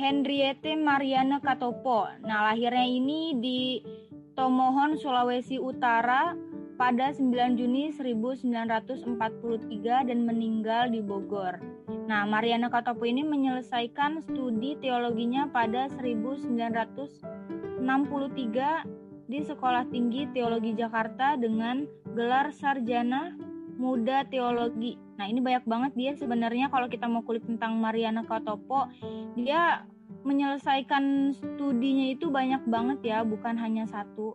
[0.00, 2.08] Henriette Mariana Katopo.
[2.24, 3.84] Nah, lahirnya ini di
[4.32, 6.32] Tomohon, Sulawesi Utara
[6.80, 11.60] pada 9 Juni 1943 dan meninggal di Bogor.
[12.08, 18.88] Nah, Mariana Katopo ini menyelesaikan studi teologinya pada 1963
[19.28, 21.84] di Sekolah Tinggi Teologi Jakarta dengan
[22.16, 23.35] gelar sarjana
[23.76, 24.96] muda teologi.
[25.16, 28.88] Nah, ini banyak banget dia sebenarnya kalau kita mau kulik tentang Mariana Katopo,
[29.36, 29.84] dia
[30.26, 34.34] menyelesaikan studinya itu banyak banget ya, bukan hanya satu.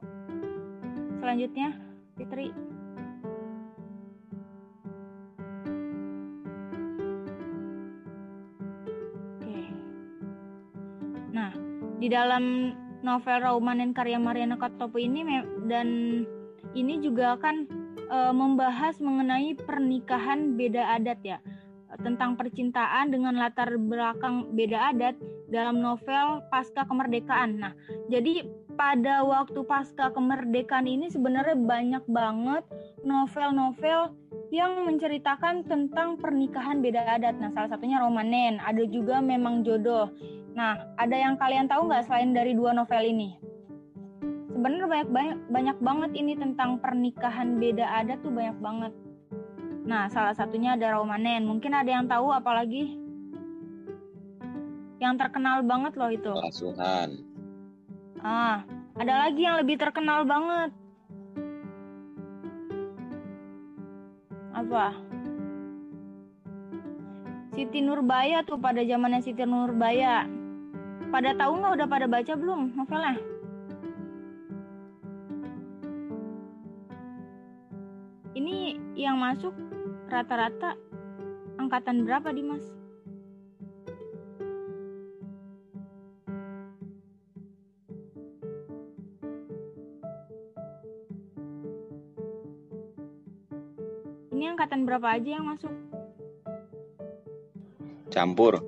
[1.21, 1.77] Selanjutnya,
[2.17, 2.49] Fitri.
[9.38, 9.58] Oke.
[11.30, 11.51] Nah,
[12.01, 15.25] di dalam novel Raumanen karya Mariana Katopo ini
[15.69, 15.88] dan
[16.77, 17.81] ini juga kan
[18.12, 21.39] e, membahas mengenai pernikahan beda adat ya
[22.04, 25.15] tentang percintaan dengan latar belakang beda adat
[25.52, 27.60] dalam novel Pasca Kemerdekaan.
[27.60, 27.76] Nah,
[28.08, 28.47] jadi
[28.82, 32.63] pada waktu pasca kemerdekaan ini sebenarnya banyak banget
[33.06, 34.15] novel-novel
[34.50, 37.38] yang menceritakan tentang pernikahan beda adat.
[37.38, 40.10] Nah, salah satunya Romanen, ada juga memang jodoh.
[40.58, 43.50] Nah, ada yang kalian tahu nggak selain dari dua novel ini?
[44.51, 48.93] Sebenarnya banyak banyak banyak banget ini tentang pernikahan beda adat tuh banyak banget.
[49.87, 51.47] Nah, salah satunya ada Romanen.
[51.47, 52.99] Mungkin ada yang tahu apalagi?
[55.01, 56.31] Yang terkenal banget loh itu.
[56.35, 57.09] Pengasuhan.
[58.21, 58.61] Ah,
[58.99, 60.69] ada lagi yang lebih terkenal banget.
[64.51, 64.93] Apa?
[67.55, 70.27] Siti Nurbaya tuh pada zamannya Siti Nurbaya.
[71.09, 73.31] Pada tahu nggak udah pada baca belum novelnya?
[79.01, 79.57] Yang masuk
[80.13, 80.77] rata-rata
[81.57, 82.61] angkatan berapa Dimas?
[94.31, 95.73] Ini angkatan berapa aja yang masuk?
[98.11, 98.59] Campur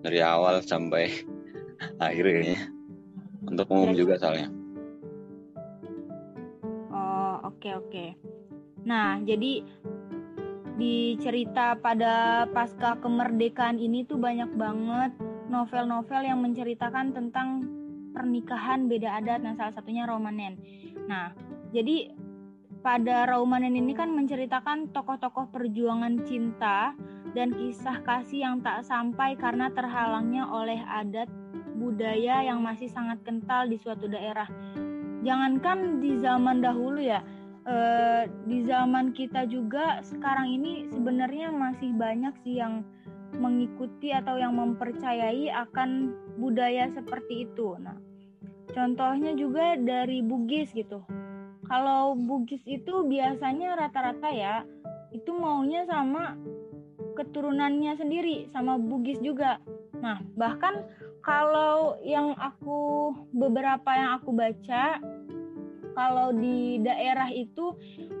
[0.00, 1.10] dari awal sampai
[2.04, 2.60] akhir kayaknya.
[3.44, 3.98] Untuk umum Yes.
[4.00, 4.48] juga soalnya.
[8.84, 9.64] Nah, jadi
[10.74, 15.12] di cerita pada pasca kemerdekaan ini tuh banyak banget
[15.46, 17.62] novel-novel yang menceritakan tentang
[18.14, 19.40] pernikahan beda adat.
[19.42, 20.58] Nah, salah satunya Romanen.
[21.10, 21.34] Nah,
[21.74, 22.14] jadi
[22.84, 26.92] pada Romanen ini kan menceritakan tokoh-tokoh perjuangan cinta
[27.32, 31.26] dan kisah kasih yang tak sampai karena terhalangnya oleh adat
[31.74, 34.46] budaya yang masih sangat kental di suatu daerah.
[35.24, 37.24] Jangankan di zaman dahulu ya,
[37.64, 42.84] eh, di zaman kita juga sekarang ini sebenarnya masih banyak sih yang
[43.34, 47.74] mengikuti atau yang mempercayai akan budaya seperti itu.
[47.82, 47.98] Nah,
[48.70, 51.02] contohnya juga dari Bugis gitu.
[51.64, 54.62] Kalau Bugis itu biasanya rata-rata ya
[55.14, 56.36] itu maunya sama
[57.14, 59.58] keturunannya sendiri sama Bugis juga.
[60.02, 60.84] Nah, bahkan
[61.24, 65.00] kalau yang aku beberapa yang aku baca
[65.94, 67.74] kalau di daerah itu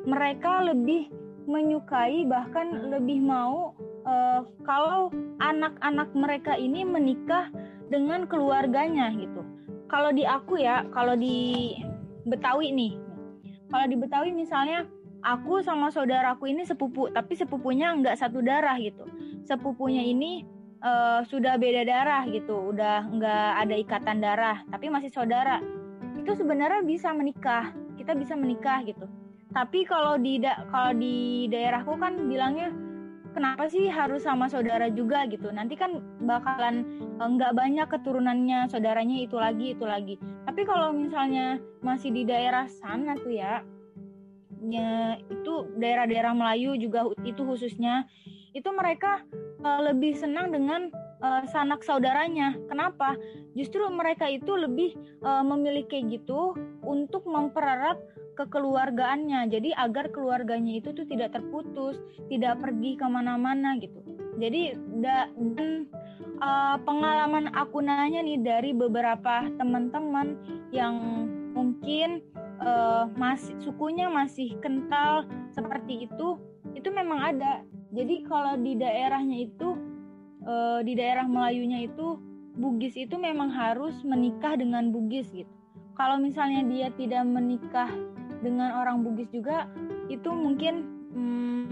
[0.06, 1.10] mereka lebih
[1.44, 3.76] menyukai bahkan lebih mau
[4.08, 5.12] eh, kalau
[5.42, 7.52] anak-anak mereka ini menikah
[7.92, 9.44] dengan keluarganya gitu.
[9.92, 11.76] Kalau di aku ya, kalau di
[12.24, 12.92] Betawi nih.
[13.68, 14.88] Kalau di Betawi misalnya
[15.20, 19.04] aku sama saudaraku ini sepupu, tapi sepupunya nggak satu darah gitu.
[19.44, 20.48] Sepupunya ini
[20.80, 25.60] eh, sudah beda darah gitu, udah nggak ada ikatan darah, tapi masih saudara.
[26.24, 29.04] Itu sebenarnya bisa menikah, kita bisa menikah gitu.
[29.52, 32.72] Tapi kalau di da- kalau di daerahku kan bilangnya
[33.34, 36.86] kenapa sih harus sama saudara juga gitu nanti kan bakalan
[37.18, 40.14] eh, nggak banyak keturunannya saudaranya itu lagi itu lagi
[40.46, 43.66] tapi kalau misalnya masih di daerah sana tuh ya
[44.64, 48.08] ya itu daerah-daerah Melayu juga itu khususnya
[48.54, 49.20] itu mereka
[49.60, 50.88] uh, lebih senang dengan
[51.24, 52.52] uh, sanak saudaranya.
[52.68, 53.16] Kenapa?
[53.56, 54.92] Justru mereka itu lebih
[55.24, 56.52] uh, memiliki gitu
[56.84, 57.96] untuk mempererat
[58.36, 59.48] kekeluargaannya.
[59.48, 61.96] Jadi agar keluarganya itu tuh tidak terputus,
[62.28, 64.04] tidak pergi ke mana-mana gitu.
[64.36, 65.86] Jadi da, dan
[66.42, 70.34] uh, pengalaman aku nanya nih dari beberapa teman-teman
[70.74, 70.98] yang
[71.54, 72.18] mungkin
[72.58, 76.34] uh, masih sukunya masih kental seperti itu,
[76.74, 77.62] itu memang ada
[77.94, 79.78] jadi kalau di daerahnya itu
[80.44, 82.20] uh, di daerah Melayunya itu
[82.54, 85.50] Bugis itu memang harus menikah dengan Bugis gitu.
[85.98, 87.90] Kalau misalnya dia tidak menikah
[88.46, 89.66] dengan orang Bugis juga
[90.06, 91.64] itu mungkin hmm,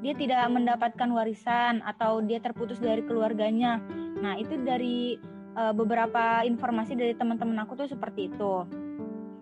[0.00, 3.80] dia tidak mendapatkan warisan atau dia terputus dari keluarganya.
[4.20, 5.20] Nah, itu dari
[5.56, 8.64] uh, beberapa informasi dari teman-teman aku tuh seperti itu.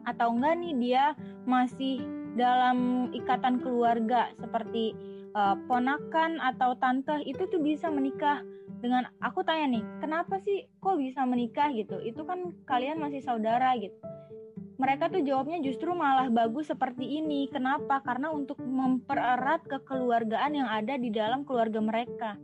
[0.03, 1.05] Atau enggak nih dia
[1.47, 2.03] masih
[2.39, 4.97] dalam ikatan keluarga seperti
[5.37, 8.41] uh, ponakan atau tante itu tuh bisa menikah
[8.83, 11.71] dengan aku tanya nih kenapa sih kok bisa menikah?
[11.71, 12.03] gitu.
[12.03, 13.95] Itu kan kalian masih saudara gitu.
[14.83, 17.47] Mereka tuh jawabnya justru malah bagus seperti ini.
[17.47, 18.03] Kenapa?
[18.03, 22.35] Karena untuk mempererat kekeluargaan yang ada di dalam keluarga mereka.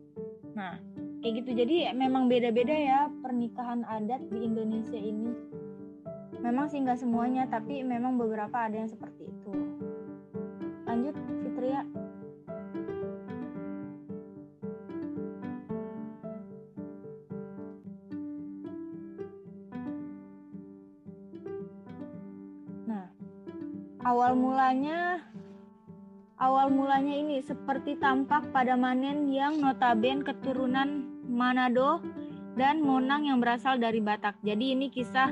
[0.55, 0.79] Nah
[1.19, 1.51] kayak gitu.
[1.67, 5.35] Jadi memang beda-beda ya pernikahan adat di Indonesia ini.
[6.39, 9.51] Memang sih nggak semuanya tapi memang beberapa ada yang seperti itu.
[10.87, 11.83] Lanjut Fitria
[24.39, 25.27] mulanya
[26.39, 31.99] awal mulanya ini seperti tampak pada Manen yang notaben keturunan Manado
[32.55, 34.39] dan Monang yang berasal dari Batak.
[34.47, 35.31] Jadi ini kisah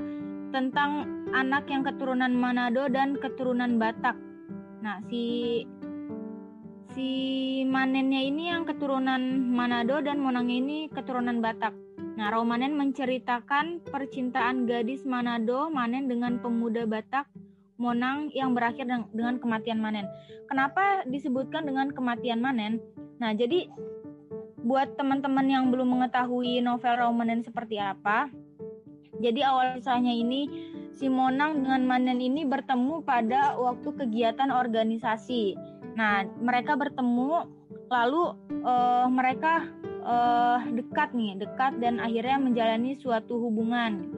[0.50, 4.18] tentang anak yang keturunan Manado dan keturunan Batak.
[4.82, 5.62] Nah, si
[6.94, 7.10] si
[7.66, 11.74] Manennya ini yang keturunan Manado dan Monangnya ini keturunan Batak.
[12.16, 17.28] Nah, Romanen menceritakan percintaan gadis Manado Manen dengan pemuda Batak
[17.76, 20.08] Monang yang berakhir dengan kematian Manen.
[20.48, 22.80] Kenapa disebutkan dengan kematian Manen?
[23.20, 23.68] Nah, jadi
[24.64, 28.32] buat teman-teman yang belum mengetahui novel Romanen seperti apa,
[29.20, 30.48] jadi awal kisahnya ini
[30.92, 35.56] si Monang dengan Manen ini bertemu pada waktu kegiatan organisasi.
[35.96, 37.48] Nah, mereka bertemu
[37.86, 38.34] lalu
[38.66, 39.68] uh, mereka
[40.04, 44.10] uh, dekat nih, dekat dan akhirnya menjalani suatu hubungan.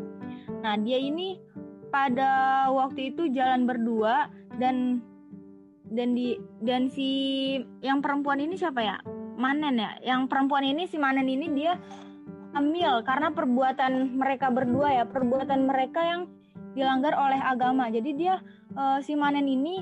[0.62, 1.38] Nah, dia ini
[1.88, 4.28] pada waktu itu jalan berdua
[4.60, 5.00] dan
[5.88, 7.08] dan di dan si
[7.80, 8.96] yang perempuan ini siapa ya?
[9.38, 9.96] Manen ya?
[10.04, 11.78] Yang perempuan ini si Manen ini dia
[12.52, 15.04] hamil karena perbuatan mereka berdua ya.
[15.08, 16.20] Perbuatan mereka yang
[16.76, 17.88] dilanggar oleh agama.
[17.88, 18.40] Jadi dia
[18.76, 19.80] uh, si Manen ini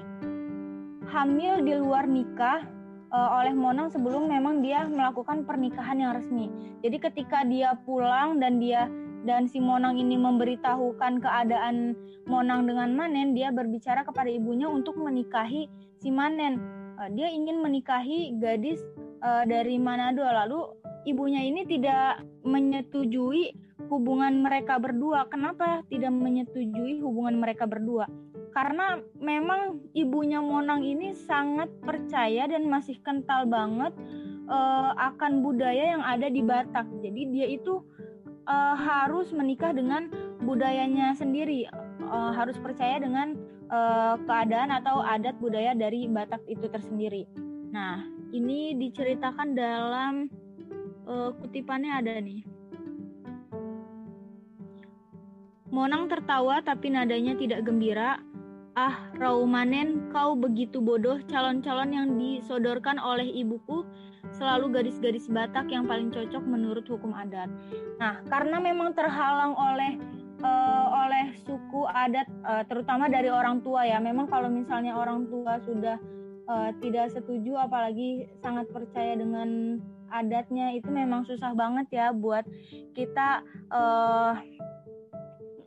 [1.11, 2.63] hamil di luar nikah
[3.11, 6.51] uh, oleh Monang sebelum memang dia melakukan pernikahan yang resmi.
[6.83, 8.87] Jadi ketika dia pulang dan dia
[9.27, 11.99] dan si Monang ini memberitahukan keadaan
[12.31, 15.67] Monang dengan Manen, dia berbicara kepada ibunya untuk menikahi
[15.99, 16.63] si Manen.
[16.97, 18.79] Uh, dia ingin menikahi gadis
[19.27, 20.23] uh, dari Manado.
[20.23, 20.61] Lalu
[21.11, 23.55] ibunya ini tidak menyetujui
[23.91, 25.27] hubungan mereka berdua.
[25.31, 28.07] Kenapa tidak menyetujui hubungan mereka berdua?
[28.55, 33.93] Karena memang ibunya Monang ini sangat percaya dan masih kental banget
[34.49, 36.89] uh, akan budaya yang ada di Batak.
[37.05, 37.85] Jadi dia itu
[38.47, 40.09] uh, harus menikah dengan
[40.43, 41.67] budayanya sendiri,
[42.07, 43.35] uh, harus percaya dengan
[43.69, 47.27] uh, keadaan atau adat budaya dari Batak itu tersendiri.
[47.75, 50.31] Nah, ini diceritakan dalam
[51.07, 52.43] uh, kutipannya ada nih.
[55.67, 58.23] Monang tertawa tapi nadanya tidak gembira.
[58.77, 61.17] Ah, Raumanen, kau begitu bodoh.
[61.33, 63.89] Calon-calon yang disodorkan oleh ibuku
[64.37, 67.49] selalu gadis-gadis Batak yang paling cocok menurut hukum adat.
[67.97, 69.97] Nah, karena memang terhalang oleh
[70.45, 73.97] uh, oleh suku adat, uh, terutama dari orang tua ya.
[73.99, 75.97] Memang kalau misalnya orang tua sudah
[76.47, 79.81] uh, tidak setuju, apalagi sangat percaya dengan
[80.13, 82.45] adatnya, itu memang susah banget ya buat
[82.95, 84.39] kita uh,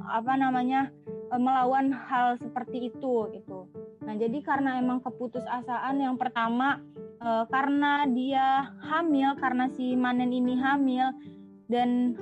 [0.10, 0.90] apa namanya
[1.38, 3.70] melawan hal seperti itu gitu.
[4.02, 6.82] Nah, jadi karena emang keputusasaan yang pertama
[7.24, 11.12] uh, karena dia hamil karena si Manen ini hamil
[11.72, 12.16] dan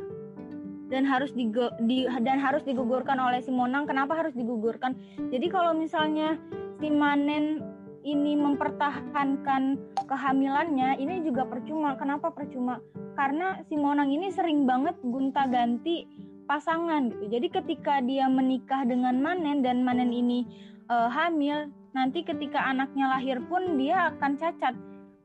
[0.87, 1.51] dan harus di,
[1.83, 3.85] di dan harus digugurkan oleh si Monang.
[3.87, 4.95] Kenapa harus digugurkan?
[5.31, 6.39] Jadi kalau misalnya
[6.79, 7.59] si Manen
[8.07, 9.75] ini mempertahankan
[10.07, 11.99] kehamilannya ini juga percuma.
[11.99, 12.79] Kenapa percuma?
[13.19, 16.07] Karena si Monang ini sering banget gonta-ganti
[16.47, 17.27] pasangan gitu.
[17.27, 20.47] Jadi ketika dia menikah dengan Manen dan Manen ini
[20.87, 21.67] uh, hamil,
[21.97, 24.77] nanti ketika anaknya lahir pun dia akan cacat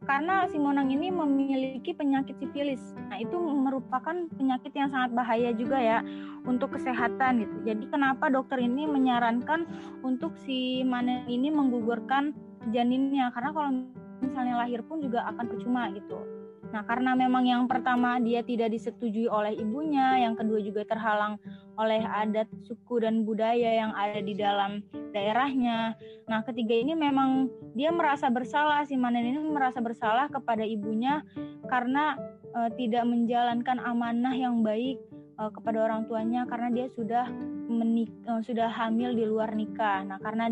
[0.03, 2.83] karena si Monang ini memiliki penyakit sifilis.
[3.07, 6.03] Nah, itu merupakan penyakit yang sangat bahaya juga ya
[6.43, 7.57] untuk kesehatan gitu.
[7.63, 9.63] Jadi kenapa dokter ini menyarankan
[10.03, 12.35] untuk si Manen ini menggugurkan
[12.75, 13.71] janinnya karena kalau
[14.19, 16.42] misalnya lahir pun juga akan percuma gitu.
[16.73, 21.37] Nah, karena memang yang pertama dia tidak disetujui oleh ibunya, yang kedua juga terhalang
[21.77, 24.81] oleh adat suku dan budaya yang ada di dalam
[25.13, 25.93] daerahnya.
[26.27, 31.21] Nah, ketiga ini memang dia merasa bersalah, si Manen ini merasa bersalah kepada ibunya
[31.69, 32.17] karena
[32.57, 34.97] e, tidak menjalankan amanah yang baik
[35.37, 37.29] e, kepada orang tuanya karena dia sudah
[37.69, 40.09] menik e, sudah hamil di luar nikah.
[40.09, 40.49] Nah, karena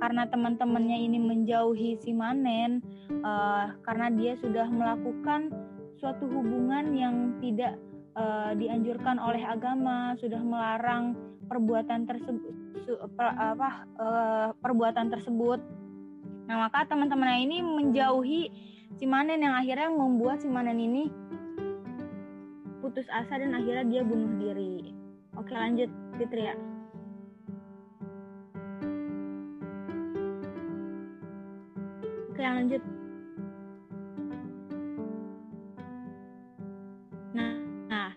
[0.00, 2.80] karena teman-temannya ini menjauhi si Manen
[3.20, 5.52] uh, karena dia sudah melakukan
[6.00, 7.76] suatu hubungan yang tidak
[8.16, 11.12] uh, dianjurkan oleh agama, sudah melarang
[11.46, 12.54] perbuatan tersebut
[13.12, 13.68] per, apa
[14.00, 15.60] uh, perbuatan tersebut.
[16.48, 18.42] Nah, maka teman-temannya ini menjauhi
[18.96, 21.12] si Manen yang akhirnya membuat si Manen ini
[22.80, 24.96] putus asa dan akhirnya dia bunuh diri.
[25.38, 26.69] Oke, lanjut Fitri ya.
[32.40, 32.82] Oke, lanjut.
[37.36, 37.52] Nah,
[37.92, 38.10] nah,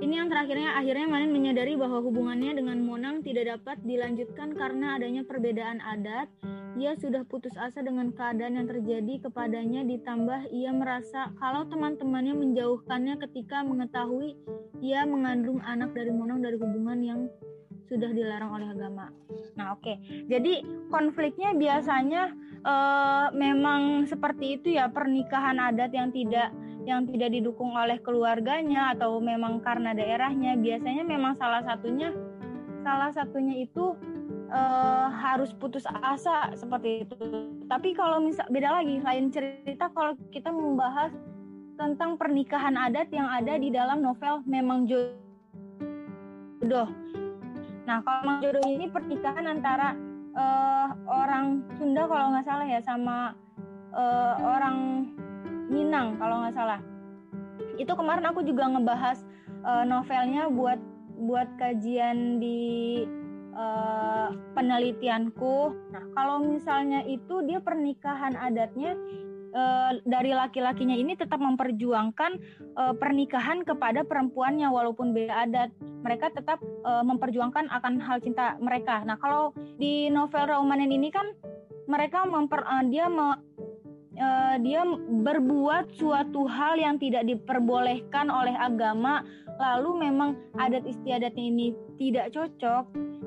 [0.00, 5.20] ini yang terakhirnya akhirnya Manin menyadari bahwa hubungannya dengan Monang tidak dapat dilanjutkan karena adanya
[5.28, 6.32] perbedaan adat.
[6.80, 13.20] Ia sudah putus asa dengan keadaan yang terjadi kepadanya ditambah ia merasa kalau teman-temannya menjauhkannya
[13.20, 14.32] ketika mengetahui
[14.80, 17.20] ia mengandung anak dari Monang dari hubungan yang
[17.88, 19.08] sudah dilarang oleh agama.
[19.56, 19.82] Nah, oke.
[19.82, 19.96] Okay.
[20.28, 20.60] Jadi
[20.92, 26.52] konfliknya biasanya uh, memang seperti itu ya pernikahan adat yang tidak
[26.88, 32.16] yang tidak didukung oleh keluarganya atau memang karena daerahnya biasanya memang salah satunya
[32.80, 33.92] salah satunya itu
[34.48, 37.14] uh, harus putus asa seperti itu.
[37.68, 41.12] Tapi kalau misal beda lagi lain cerita kalau kita membahas
[41.76, 46.88] tentang pernikahan adat yang ada di dalam novel memang jodoh
[47.88, 49.96] Nah, kalau Mang Jodoh ini pernikahan antara
[50.36, 53.32] uh, orang Sunda kalau nggak salah ya sama
[53.96, 55.08] uh, orang
[55.72, 56.80] Minang kalau nggak salah.
[57.80, 59.24] Itu kemarin aku juga ngebahas
[59.64, 60.76] uh, novelnya buat
[61.16, 63.04] buat kajian di
[63.56, 65.72] uh, penelitianku.
[65.88, 69.00] Nah, kalau misalnya itu dia pernikahan adatnya
[69.54, 72.32] uh, dari laki-lakinya ini tetap memperjuangkan
[72.76, 75.70] uh, pernikahan kepada perempuannya walaupun beda adat.
[76.04, 79.02] Mereka tetap uh, memperjuangkan akan hal cinta mereka.
[79.04, 81.32] Nah, kalau di novel Raumanen ini kan
[81.88, 83.36] mereka memper uh, dia me,
[84.20, 84.84] uh, dia
[85.24, 89.24] berbuat suatu hal yang tidak diperbolehkan oleh agama,
[89.58, 91.66] lalu memang adat istiadatnya ini
[91.98, 92.84] tidak cocok,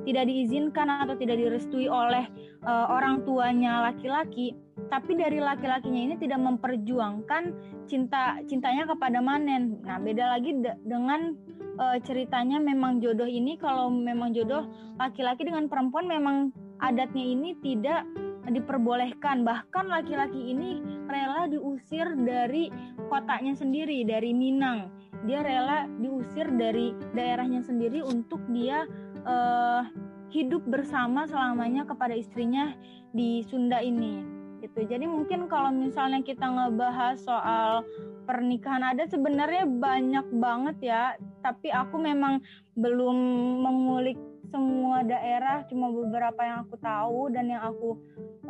[0.07, 2.23] tidak diizinkan atau tidak direstui oleh
[2.63, 4.55] uh, orang tuanya laki-laki,
[4.91, 7.55] tapi dari laki-lakinya ini tidak memperjuangkan
[7.87, 9.79] cinta cintanya kepada Manen.
[9.87, 11.31] Nah, beda lagi de dengan
[11.79, 14.67] uh, ceritanya memang jodoh ini kalau memang jodoh
[14.99, 16.51] laki-laki dengan perempuan memang
[16.83, 18.03] adatnya ini tidak
[18.51, 19.47] diperbolehkan.
[19.47, 22.67] Bahkan laki-laki ini rela diusir dari
[23.07, 24.91] kotanya sendiri dari Minang.
[25.23, 28.83] Dia rela diusir dari daerahnya sendiri untuk dia
[29.23, 29.87] uh,
[30.35, 32.75] hidup bersama selamanya kepada istrinya
[33.15, 34.85] di Sunda ini gitu.
[34.85, 37.83] Jadi mungkin kalau misalnya kita ngebahas soal
[38.29, 41.03] pernikahan ada sebenarnya banyak banget ya.
[41.41, 42.39] Tapi aku memang
[42.77, 43.17] belum
[43.65, 44.17] mengulik
[44.51, 47.95] semua daerah cuma beberapa yang aku tahu dan yang aku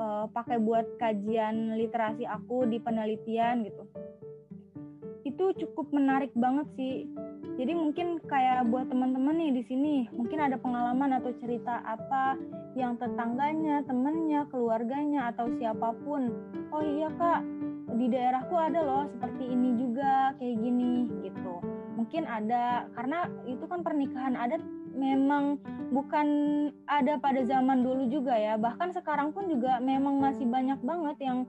[0.01, 3.86] uh, pakai buat kajian literasi aku di penelitian gitu
[5.32, 7.08] itu cukup menarik banget sih.
[7.56, 12.36] Jadi mungkin kayak buat teman-teman nih di sini mungkin ada pengalaman atau cerita apa
[12.76, 16.32] yang tetangganya temennya keluarganya atau siapa pun.
[16.72, 17.44] Oh iya kak
[17.96, 21.56] di daerahku ada loh seperti ini juga kayak gini gitu.
[22.00, 24.64] Mungkin ada karena itu kan pernikahan adat
[24.96, 25.60] memang
[25.92, 26.28] bukan
[26.88, 28.56] ada pada zaman dulu juga ya.
[28.56, 31.44] Bahkan sekarang pun juga memang masih banyak banget yang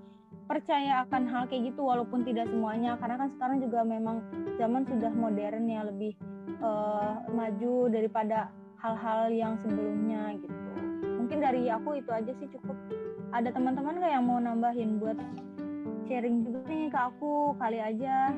[0.53, 3.00] percaya akan hal kayak gitu walaupun tidak semuanya.
[3.00, 4.20] Karena kan sekarang juga memang
[4.61, 6.12] zaman sudah modern ya lebih
[6.61, 8.53] uh, maju daripada
[8.84, 10.61] hal-hal yang sebelumnya gitu.
[11.24, 12.76] Mungkin dari aku itu aja sih cukup.
[13.32, 15.16] Ada teman-teman nggak yang mau nambahin buat
[16.05, 17.57] sharing juga nih ke aku?
[17.57, 18.28] Kali aja.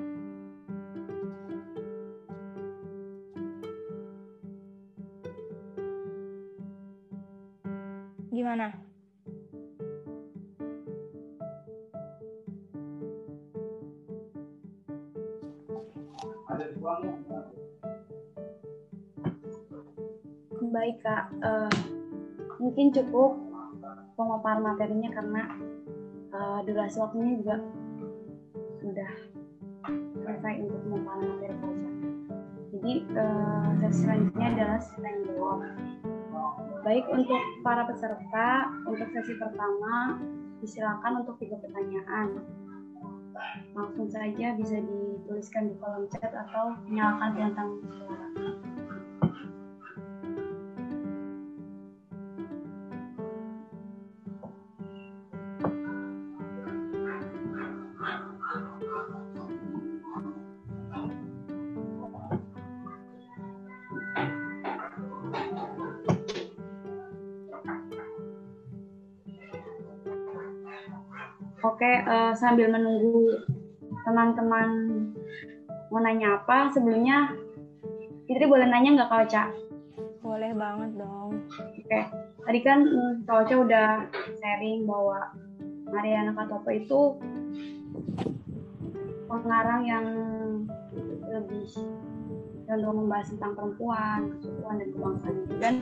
[8.31, 8.84] Gimana
[20.85, 21.33] baik kak.
[21.41, 21.77] Eh,
[22.61, 23.41] mungkin cukup
[24.21, 25.43] pemaparan materinya karena
[26.29, 27.57] eh, durasi waktunya juga
[28.85, 29.13] sudah
[30.21, 31.91] selesai untuk pemaparan materi saja.
[32.77, 35.61] Jadi eh, sesi selanjutnya adalah sesi jawab.
[36.85, 40.21] Baik untuk para peserta, untuk sesi pertama
[40.61, 42.45] disilakan untuk tiga pertanyaan.
[43.73, 48.34] Langsung saja bisa dituliskan di kolom chat atau nyalakan centang suara.
[71.85, 73.45] Oke, eh, sambil menunggu
[74.09, 74.89] teman-teman
[75.93, 77.37] mau nanya apa, sebelumnya
[78.25, 79.45] Fitri boleh nanya nggak Kak Ocha?
[80.25, 81.45] Boleh banget dong.
[81.53, 82.01] Oke,
[82.41, 83.89] tadi kan mm, Kak Ocha udah
[84.41, 85.29] sharing bahwa
[85.93, 87.21] Mariana Katopo itu
[89.29, 90.07] pengarang yang
[91.29, 91.69] lebih
[92.65, 95.37] cenderung membahas tentang perempuan, kesukuan, dan kebangsaan.
[95.61, 95.75] Dan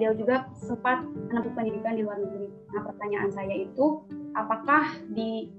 [0.00, 2.48] beliau juga sempat menempuh pendidikan di luar negeri.
[2.72, 4.00] Nah, pertanyaan saya itu,
[4.32, 5.52] apakah di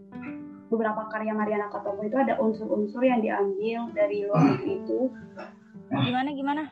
[0.65, 5.13] beberapa karya Mariana Katopo itu ada unsur-unsur yang diambil dari luar negeri itu?
[5.93, 6.63] Gimana gimana?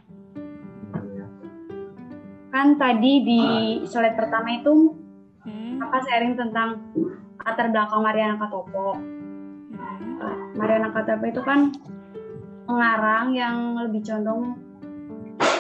[2.50, 3.42] Kan tadi di
[3.86, 4.98] slide pertama itu
[5.46, 5.78] Hmm.
[5.78, 6.82] apa sharing tentang
[7.38, 8.98] latar belakang Mariana Katopo.
[8.98, 10.58] Hmm.
[10.58, 11.70] Mariana Katopo itu kan
[12.66, 14.58] pengarang yang lebih condong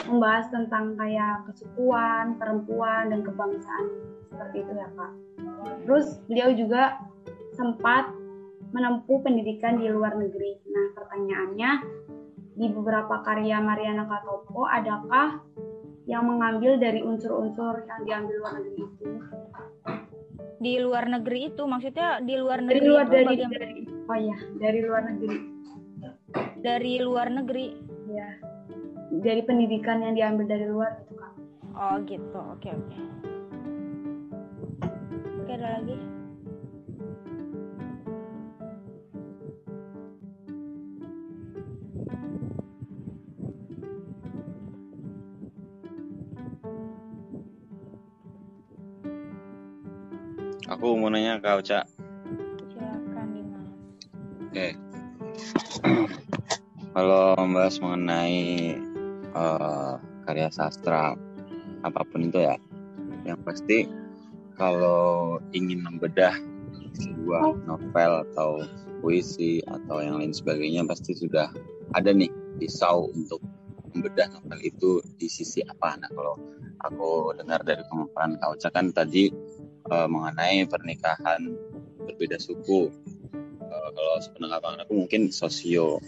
[0.10, 3.86] membahas tentang kayak kesukuan, perempuan, dan kebangsaan
[4.30, 5.12] seperti itu ya kak.
[5.86, 6.98] Terus beliau juga
[7.54, 8.10] sempat
[8.74, 10.58] menempuh pendidikan di luar negeri.
[10.70, 11.72] Nah pertanyaannya
[12.60, 15.40] di beberapa karya Mariana Katopo adakah
[16.10, 19.06] yang mengambil dari unsur-unsur yang diambil luar negeri itu?
[20.60, 23.76] Di luar negeri itu maksudnya di luar Dari negeri luar itu dari, dari
[24.10, 25.38] oh iya dari luar negeri
[26.60, 27.66] dari luar negeri.
[28.10, 28.30] ya
[29.10, 31.34] dari pendidikan yang diambil dari luar gitu kak.
[31.74, 32.40] Oh gitu.
[32.54, 33.00] Oke oke.
[35.42, 35.98] Oke ada lagi?
[50.70, 51.82] Aku mau nanya Kak Ocha.
[52.70, 53.70] Silakan Dimas.
[54.54, 54.68] Oke.
[56.94, 58.78] Kalau membahas mengenai
[59.34, 59.94] eh,
[60.26, 61.18] karya sastra
[61.86, 62.56] apa pun itu ya,
[63.24, 63.88] yang pasti
[64.60, 66.36] kalau ingin membedah
[67.00, 68.68] sebuah novel atau
[69.00, 71.48] puisi atau yang lain sebagainya pasti sudah
[71.96, 72.28] ada nih
[72.60, 73.40] pisau untuk
[73.96, 75.96] membedah novel itu di sisi apa.
[75.98, 76.36] Nah kalau
[76.84, 79.32] aku dengar dari pemaparan Ocha kan tadi
[79.90, 81.56] eh, mengenai pernikahan
[82.04, 82.92] berbeda suku
[83.92, 86.00] Kalau sepenanggapan aku mungkin sosio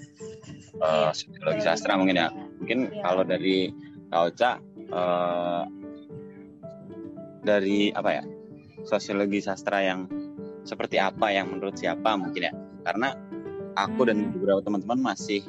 [0.82, 2.28] eh, sosiologi sastra mungkin ya
[2.58, 3.02] mungkin Iya.
[3.04, 3.70] kalau dari
[4.10, 4.52] Kak Ocha
[4.92, 5.64] eh,
[7.42, 8.24] dari apa ya
[8.86, 10.06] sosiologi sastra yang
[10.62, 12.54] seperti apa yang menurut siapa mungkin ya
[12.86, 13.14] karena
[13.74, 14.34] aku dan Hmm.
[14.38, 15.42] beberapa teman-teman masih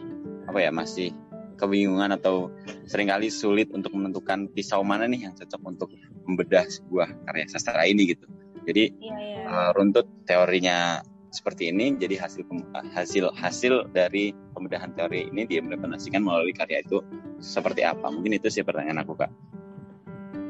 [0.48, 1.12] apa ya masih
[1.60, 2.50] kebingungan atau
[2.88, 5.88] sering kali sulit untuk menentukan pisau mana nih yang cocok untuk
[6.26, 8.26] membedah sebuah karya sastra ini gitu
[8.64, 9.42] jadi Iya iya.
[9.46, 11.02] uh, runtut teorinya
[11.32, 12.44] seperti ini jadi hasil
[12.92, 17.00] hasil hasil dari pembedahan teori ini diimplementasikan melalui karya itu
[17.40, 19.32] seperti apa mungkin itu sih pertanyaan aku kak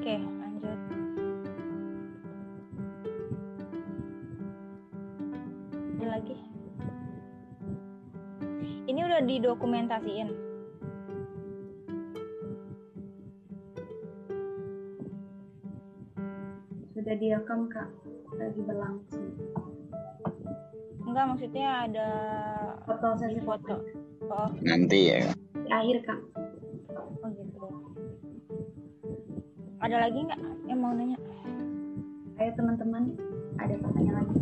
[0.03, 0.79] Oke lanjut.
[5.95, 6.35] Ada lagi?
[8.91, 10.29] Ini udah didokumentasiin.
[16.99, 17.87] Sudah direkam kak
[18.35, 19.32] lagi berlangsung.
[21.13, 22.09] Enggak maksudnya ada
[22.89, 23.85] Foto sesi foto.
[24.33, 25.29] Oh, nanti ya
[25.61, 26.21] di akhir kak.
[27.21, 27.65] oh gitu.
[29.85, 30.41] Ada lagi nggak
[30.73, 31.21] yang mau nanya?
[32.41, 33.13] Ayo teman-teman
[33.61, 34.41] ada pertanyaan lagi.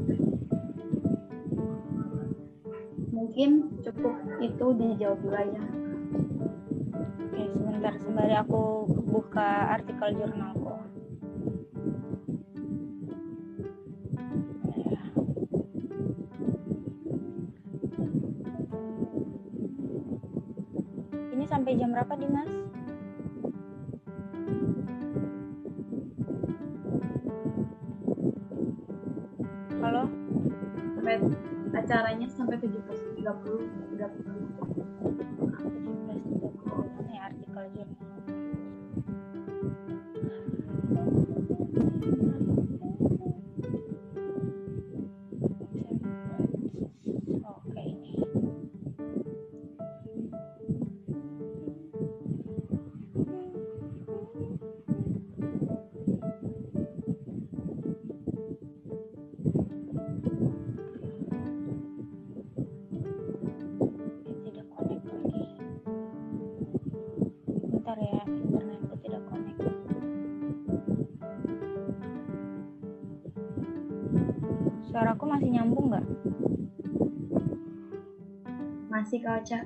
[3.19, 3.51] Mungkin
[3.83, 5.63] cukup itu dijawab dulu aja.
[7.19, 10.60] Oke, sebentar sembari aku buka artikel jurnalku.
[79.01, 79.65] Masih Kak Ocha.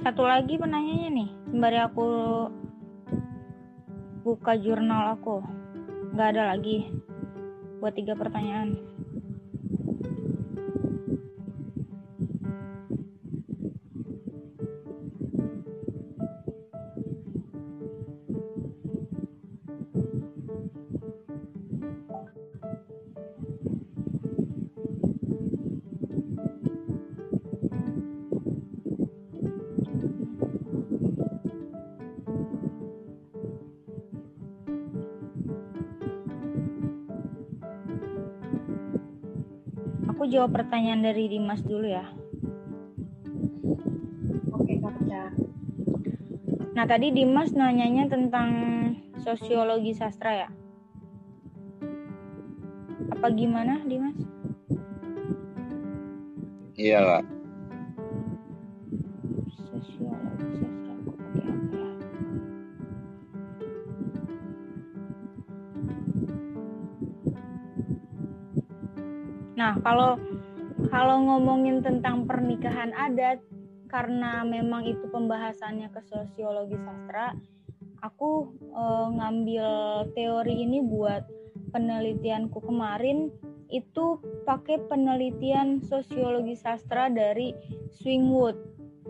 [0.00, 2.08] Satu lagi penanyanya nih, sembari aku
[4.24, 5.44] buka jurnal aku.
[6.16, 6.88] Nggak ada lagi
[7.84, 8.91] buat tiga pertanyaan.
[40.32, 42.08] Jawab pertanyaan dari Dimas dulu ya.
[44.56, 44.96] Oke Kak.
[46.72, 48.48] Nah tadi Dimas nanyanya tentang
[49.20, 50.48] sosiologi sastra ya.
[53.12, 54.16] Apa gimana Dimas?
[56.80, 57.31] Iya kak.
[69.92, 70.16] Kalau
[70.88, 73.44] kalau ngomongin tentang pernikahan adat
[73.92, 77.36] karena memang itu pembahasannya ke sosiologi sastra,
[78.00, 79.68] aku eh, ngambil
[80.16, 81.28] teori ini buat
[81.76, 83.28] penelitianku kemarin
[83.68, 84.16] itu
[84.48, 87.52] pakai penelitian sosiologi sastra dari
[88.00, 88.56] Swingwood.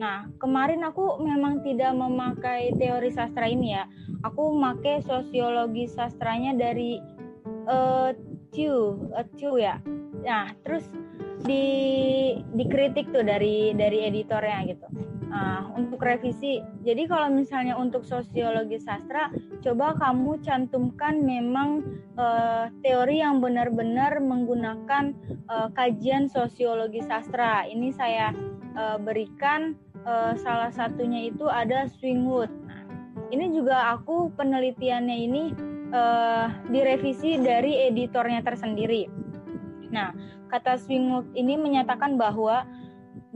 [0.03, 3.87] Nah, kemarin aku memang tidak memakai teori sastra ini ya.
[4.27, 6.99] Aku pakai sosiologi sastranya dari
[7.71, 8.11] eh
[8.53, 9.81] Chu, eh, Chu ya.
[10.23, 10.87] Nah, terus
[11.43, 11.67] di
[12.55, 14.87] dikritik tuh dari dari editornya gitu.
[15.33, 19.33] Nah, untuk revisi, jadi kalau misalnya untuk sosiologi sastra,
[19.65, 21.81] coba kamu cantumkan memang
[22.21, 27.65] eh, teori yang benar-benar menggunakan eh, kajian sosiologi sastra.
[27.65, 28.37] Ini saya
[28.77, 29.73] eh, berikan
[30.05, 32.53] eh, salah satunya itu ada Swingwood.
[32.69, 32.85] Nah,
[33.33, 35.43] ini juga aku penelitiannya ini
[35.97, 39.22] eh, direvisi dari editornya tersendiri.
[39.93, 40.17] Nah,
[40.49, 42.65] kata Swingwood ini menyatakan bahwa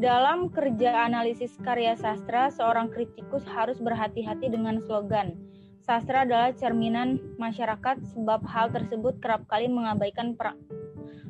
[0.00, 5.36] dalam kerja analisis karya sastra, seorang kritikus harus berhati-hati dengan slogan.
[5.84, 10.58] Sastra adalah cerminan masyarakat sebab hal tersebut kerap kali mengabaikan per-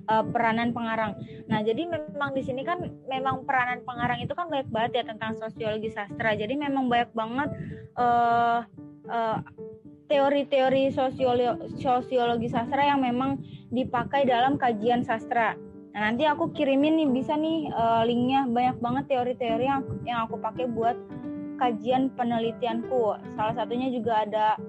[0.07, 1.19] eh, peranan pengarang.
[1.51, 2.79] Nah, jadi memang di sini kan
[3.11, 6.39] memang peranan pengarang itu kan banyak banget ya tentang sosiologi sastra.
[6.39, 7.51] Jadi memang banyak banget
[7.99, 8.61] eh,
[9.11, 9.39] eh,
[10.07, 15.59] teori-teori sosiolo- sosiologi sastra yang memang dipakai dalam kajian sastra.
[15.97, 20.39] Nah, nanti aku kirimin nih bisa nih eh, linknya banyak banget teori-teori yang yang aku
[20.39, 20.97] pakai buat
[21.57, 23.17] kajian penelitianku.
[23.35, 24.61] Salah satunya juga ada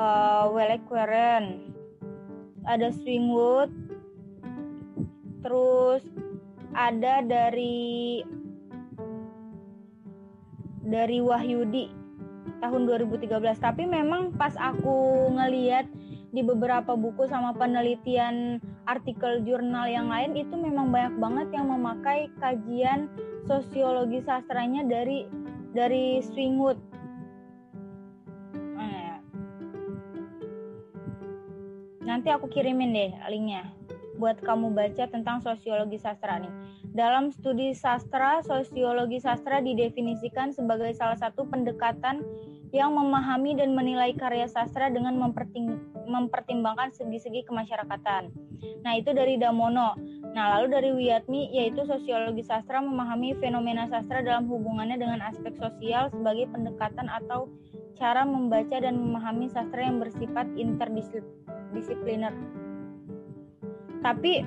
[0.00, 1.68] uh, Queren,
[2.64, 3.68] ada Swingwood,
[5.44, 6.02] terus
[6.72, 8.24] ada dari
[10.82, 12.01] dari Wahyudi
[12.60, 13.28] tahun 2013.
[13.58, 15.86] Tapi memang pas aku ngeliat
[16.32, 18.56] di beberapa buku sama penelitian
[18.88, 23.12] artikel jurnal yang lain itu memang banyak banget yang memakai kajian
[23.44, 25.28] sosiologi sastranya dari
[25.76, 26.80] dari Swingwood.
[28.56, 29.20] Nah,
[32.02, 33.81] Nanti aku kirimin deh linknya
[34.16, 36.52] buat kamu baca tentang sosiologi sastra nih.
[36.92, 42.20] Dalam studi sastra, sosiologi sastra didefinisikan sebagai salah satu pendekatan
[42.72, 45.16] yang memahami dan menilai karya sastra dengan
[46.08, 48.32] mempertimbangkan segi-segi kemasyarakatan.
[48.84, 49.96] Nah, itu dari Damono.
[50.32, 56.08] Nah, lalu dari Wiyatmi yaitu sosiologi sastra memahami fenomena sastra dalam hubungannya dengan aspek sosial
[56.08, 57.52] sebagai pendekatan atau
[58.00, 62.32] cara membaca dan memahami sastra yang bersifat interdisipliner.
[64.02, 64.42] Tapi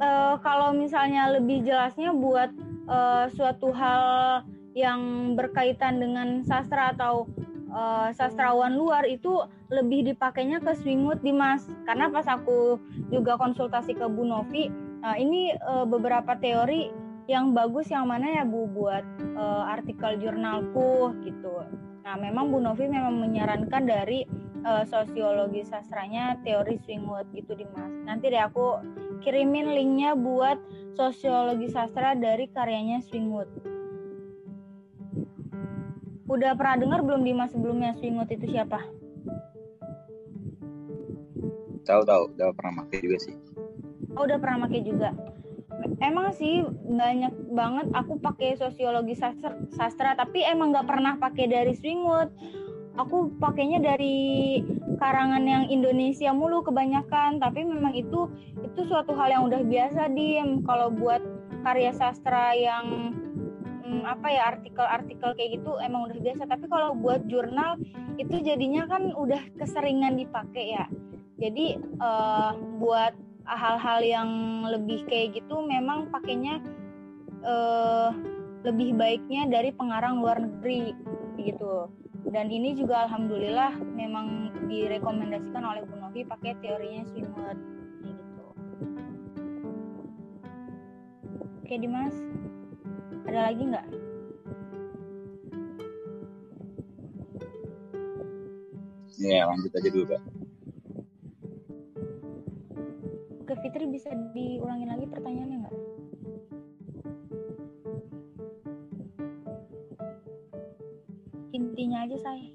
[0.00, 2.50] eh, kalau misalnya lebih jelasnya buat
[2.88, 4.42] eh, suatu hal
[4.76, 7.28] yang berkaitan dengan sastra atau
[7.70, 12.80] eh, sastrawan luar itu lebih dipakainya ke Swingwood Dimas karena pas aku
[13.12, 16.90] juga konsultasi ke Bu Novi Nah, ini uh, beberapa teori
[17.30, 19.06] yang bagus yang mana ya Bu buat
[19.38, 21.62] uh, artikel jurnalku gitu.
[22.02, 24.26] Nah, memang Bu Novi memang menyarankan dari
[24.66, 27.92] uh, sosiologi sastranya teori Swingwood gitu Dimas.
[28.02, 28.82] Nanti deh aku
[29.22, 30.58] kirimin linknya buat
[30.98, 33.48] sosiologi sastra dari karyanya Swingwood.
[36.26, 38.82] Udah pernah dengar belum Dimas sebelumnya Swingwood itu siapa?
[41.86, 43.34] Tahu tahu, udah pernah pakai juga sih.
[44.18, 45.14] Oh, udah pernah pakai juga.
[46.02, 51.78] Emang sih banyak banget aku pakai sosiologi sastra, sastra tapi emang nggak pernah pakai dari
[51.78, 52.34] Swingwood.
[52.96, 54.64] Aku pakainya dari
[54.96, 58.28] karangan yang Indonesia mulu kebanyakan, tapi memang itu
[58.64, 61.20] itu suatu hal yang udah biasa diem kalau buat
[61.60, 63.12] karya sastra yang
[63.84, 66.48] hmm, apa ya artikel-artikel kayak gitu emang udah biasa.
[66.48, 67.76] Tapi kalau buat jurnal
[68.16, 70.88] itu jadinya kan udah keseringan dipakai ya.
[71.36, 73.12] Jadi uh, buat
[73.44, 74.30] hal-hal yang
[74.66, 76.58] lebih kayak gitu memang pakainya
[77.46, 78.10] uh,
[78.66, 80.90] lebih baiknya dari pengarang luar negeri
[81.38, 81.86] gitu
[82.30, 87.62] dan ini juga alhamdulillah memang direkomendasikan oleh Bu Novi pakai teorinya Swinworth
[88.02, 88.44] gitu
[91.62, 92.14] oke Dimas
[93.26, 93.88] ada lagi nggak
[99.16, 100.22] Ya, lanjut aja dulu, Kak.
[103.46, 105.76] ke Fitri bisa diulangin lagi pertanyaannya nggak?
[111.76, 112.48] Intinya aja saya.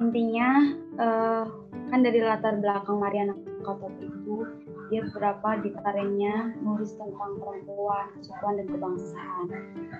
[0.00, 0.48] Intinya
[0.96, 1.44] uh,
[1.92, 4.48] kan dari latar belakang Mariana Kotot itu
[4.88, 9.46] dia beberapa di karyanya nulis tentang perempuan, kesukuan dan kebangsaan.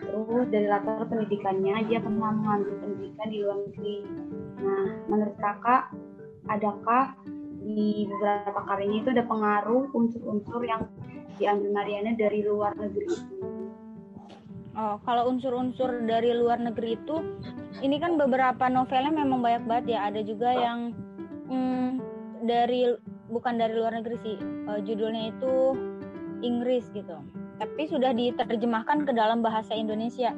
[0.00, 3.96] Terus dari latar pendidikannya dia pernah mengambil pendidikan di luar negeri.
[4.64, 5.92] Nah, menurut kakak,
[6.48, 7.12] adakah
[7.60, 10.88] di beberapa karyanya itu ada pengaruh unsur-unsur yang
[11.36, 13.36] diambil Mariana dari luar negeri itu.
[14.80, 17.16] Oh, kalau unsur-unsur dari luar negeri itu,
[17.78, 19.98] ini kan beberapa novelnya memang banyak banget ya.
[20.10, 20.78] Ada juga yang
[21.46, 21.88] hmm,
[22.44, 22.90] dari
[23.30, 25.54] bukan dari luar negeri sih, uh, judulnya itu
[26.42, 27.22] Inggris gitu.
[27.62, 30.34] Tapi sudah diterjemahkan ke dalam bahasa Indonesia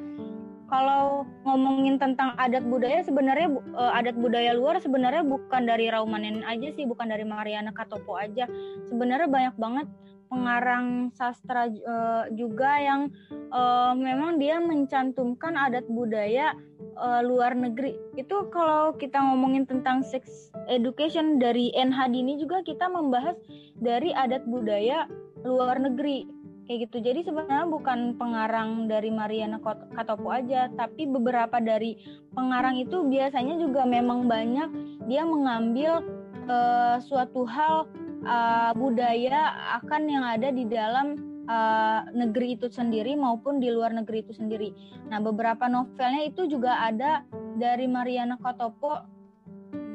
[0.72, 6.72] kalau ngomongin tentang adat budaya sebenarnya uh, adat budaya luar sebenarnya bukan dari Raumanen aja
[6.72, 8.48] sih, bukan dari Mariana Katopo aja.
[8.88, 9.86] Sebenarnya banyak banget
[10.32, 13.12] pengarang sastra uh, juga yang
[13.52, 16.56] uh, memang dia mencantumkan adat budaya
[16.96, 18.00] uh, luar negeri.
[18.16, 23.36] Itu kalau kita ngomongin tentang sex education dari NH ini juga kita membahas
[23.76, 25.04] dari adat budaya
[25.44, 26.24] luar negeri.
[26.64, 26.96] Kayak gitu.
[27.04, 29.60] Jadi sebenarnya bukan pengarang dari Mariana
[29.92, 32.00] Katopo aja tapi beberapa dari
[32.32, 34.70] pengarang itu biasanya juga memang banyak
[35.04, 36.00] dia mengambil
[36.48, 37.84] uh, suatu hal
[38.26, 44.26] uh, budaya akan yang ada di dalam uh, negeri itu sendiri maupun di luar negeri
[44.26, 44.74] itu sendiri.
[45.10, 47.26] Nah beberapa novelnya itu juga ada
[47.58, 49.02] dari Mariana Katopo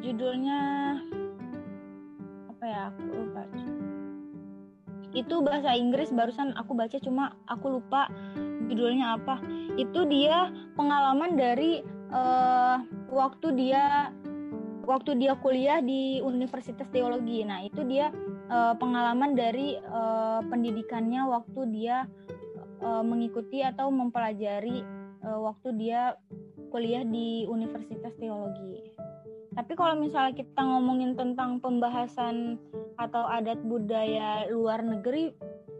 [0.03, 0.59] judulnya
[2.51, 3.41] apa ya aku lupa.
[5.15, 8.11] Itu bahasa Inggris barusan aku baca cuma aku lupa
[8.67, 9.39] judulnya apa.
[9.79, 14.11] Itu dia pengalaman dari uh, waktu dia
[14.87, 17.43] waktu dia kuliah di Universitas Teologi.
[17.43, 18.07] Nah itu dia
[18.47, 22.07] uh, pengalaman dari uh, pendidikannya waktu dia
[22.79, 24.87] uh, mengikuti atau mempelajari
[25.27, 26.15] uh, waktu dia
[26.71, 28.95] kuliah di Universitas Teologi.
[29.57, 32.61] Tapi kalau misalnya kita ngomongin tentang pembahasan
[32.95, 35.33] atau adat budaya luar negeri,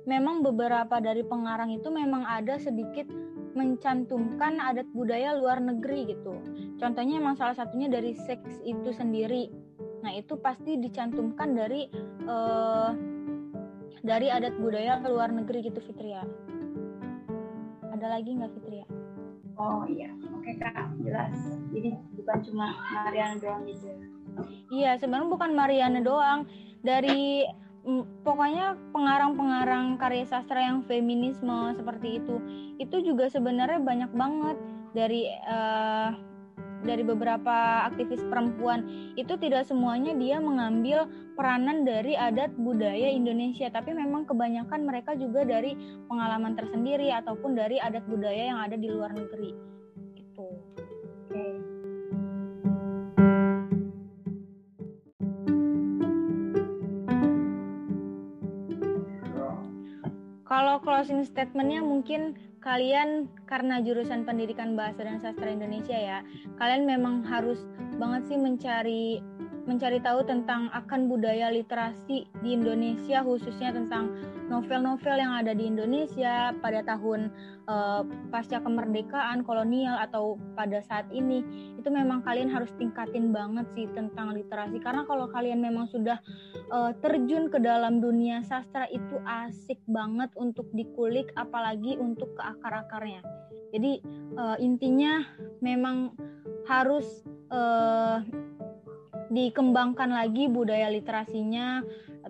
[0.09, 3.05] memang beberapa dari pengarang itu memang ada sedikit
[3.57, 6.37] mencantumkan adat budaya luar negeri gitu.
[6.77, 9.49] Contohnya memang salah satunya dari seks itu sendiri.
[10.05, 11.89] Nah itu pasti dicantumkan dari
[12.29, 12.93] uh,
[14.05, 16.21] dari adat budaya luar negeri gitu Fitria.
[17.89, 18.85] Ada lagi nggak Fitria?
[19.57, 21.33] Oh iya, oke kak, jelas.
[21.73, 23.89] Jadi bukan cuma Mariana doang gitu.
[24.69, 26.45] Iya, sebenarnya bukan Mariana doang.
[26.85, 27.41] Dari
[28.21, 32.35] pokoknya pengarang-pengarang karya sastra yang feminisme seperti itu,
[32.77, 34.57] itu juga sebenarnya banyak banget
[34.91, 36.11] dari uh,
[36.83, 39.13] dari beberapa aktivis perempuan.
[39.15, 41.07] Itu tidak semuanya dia mengambil
[41.37, 45.77] peranan dari adat budaya Indonesia tapi memang kebanyakan mereka juga dari
[46.09, 49.76] pengalaman tersendiri ataupun dari adat budaya yang ada di luar negeri
[60.57, 62.33] Kalau closing statementnya mungkin
[62.65, 66.25] kalian karena jurusan pendidikan bahasa dan sastra Indonesia ya,
[66.57, 67.61] kalian memang harus
[68.01, 69.21] banget sih mencari
[69.67, 74.15] mencari tahu tentang akan budaya literasi di Indonesia khususnya tentang
[74.47, 77.27] novel-novel yang ada di Indonesia pada tahun
[77.67, 78.01] uh,
[78.31, 81.43] pasca kemerdekaan kolonial atau pada saat ini.
[81.75, 84.79] Itu memang kalian harus tingkatin banget sih tentang literasi.
[84.79, 86.17] Karena kalau kalian memang sudah
[86.71, 93.19] uh, terjun ke dalam dunia sastra itu asik banget untuk dikulik apalagi untuk ke akar-akarnya.
[93.75, 93.99] Jadi
[94.39, 95.27] uh, intinya
[95.59, 96.15] memang
[96.67, 98.23] harus uh,
[99.27, 101.83] dikembangkan lagi budaya literasinya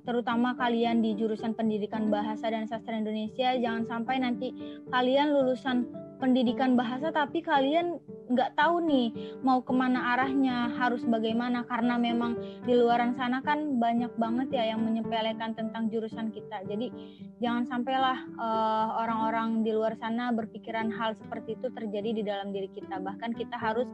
[0.06, 3.58] terutama kalian di jurusan pendidikan bahasa dan sastra Indonesia.
[3.58, 4.54] Jangan sampai nanti
[4.94, 11.62] kalian lulusan pendidikan bahasa tapi kalian nggak tahu nih mau ke mana arahnya harus bagaimana
[11.70, 12.34] karena memang
[12.66, 16.66] di luaran sana kan banyak banget ya yang menyepelekan tentang jurusan kita.
[16.66, 16.90] Jadi
[17.38, 22.70] jangan sampailah uh, orang-orang di luar sana berpikiran hal seperti itu terjadi di dalam diri
[22.74, 22.98] kita.
[22.98, 23.88] Bahkan kita harus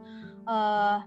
[0.48, 1.04] uh,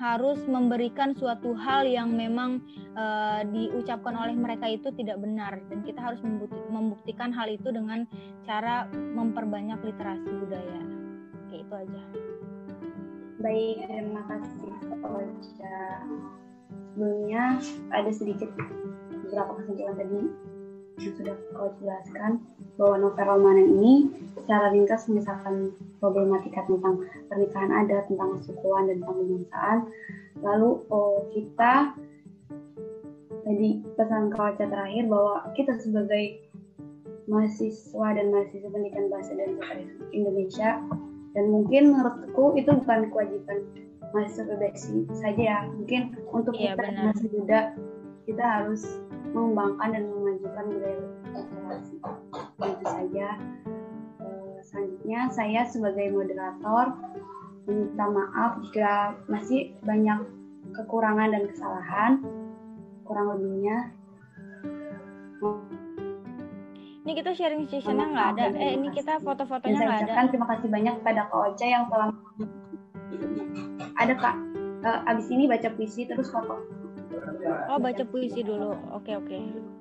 [0.00, 2.64] harus memberikan suatu hal yang memang
[2.96, 6.24] uh, diucapkan oleh mereka itu tidak benar dan kita harus
[6.72, 8.08] membuktikan hal itu dengan
[8.48, 10.80] cara memperbanyak literasi budaya.
[11.44, 12.02] Oke, itu aja.
[13.44, 14.72] Baik, terima kasih
[15.04, 15.80] Ocha.
[16.96, 17.60] Sebelumnya
[17.92, 18.48] ada sedikit
[19.28, 20.20] beberapa kesimpulan tadi
[20.98, 22.42] yang sudah kau jelaskan
[22.74, 23.94] bahwa novel romanen ini
[24.34, 25.70] secara ringkas mengisahkan
[26.02, 29.78] problematika tentang pernikahan adat, tentang kesukuan dan tentang kebangsaan.
[30.40, 31.94] Lalu oh, kita
[33.44, 36.50] tadi pesan kawaca terakhir bahwa kita sebagai
[37.30, 40.70] mahasiswa dan mahasiswa pendidikan bahasa dan sastra Indonesia
[41.30, 43.58] dan mungkin menurutku itu bukan kewajiban
[44.10, 45.58] mahasiswa PBSI saja ya.
[45.70, 47.60] Mungkin untuk iya, kita masih muda
[48.26, 48.82] kita harus
[49.34, 51.00] mengembangkan dan memajukan budaya
[51.32, 51.96] literasi.
[52.60, 53.28] Itu saja.
[54.60, 56.94] Selanjutnya saya sebagai moderator
[57.66, 60.20] meminta maaf jika masih banyak
[60.76, 62.12] kekurangan dan kesalahan.
[63.08, 63.90] Kurang lebihnya.
[67.00, 68.44] Ini kita sharing sessionnya nggak ada.
[68.54, 70.30] Eh ini kita foto-fotonya nggak ada.
[70.30, 72.14] Terima kasih banyak kepada Kak Ocha yang telah
[73.98, 74.36] ada Kak.
[74.80, 76.56] Uh, abis ini baca puisi terus foto.
[77.68, 78.72] Oh, baca puisi dulu.
[78.94, 79.36] Oke, oke.
[79.36, 79.79] Oke.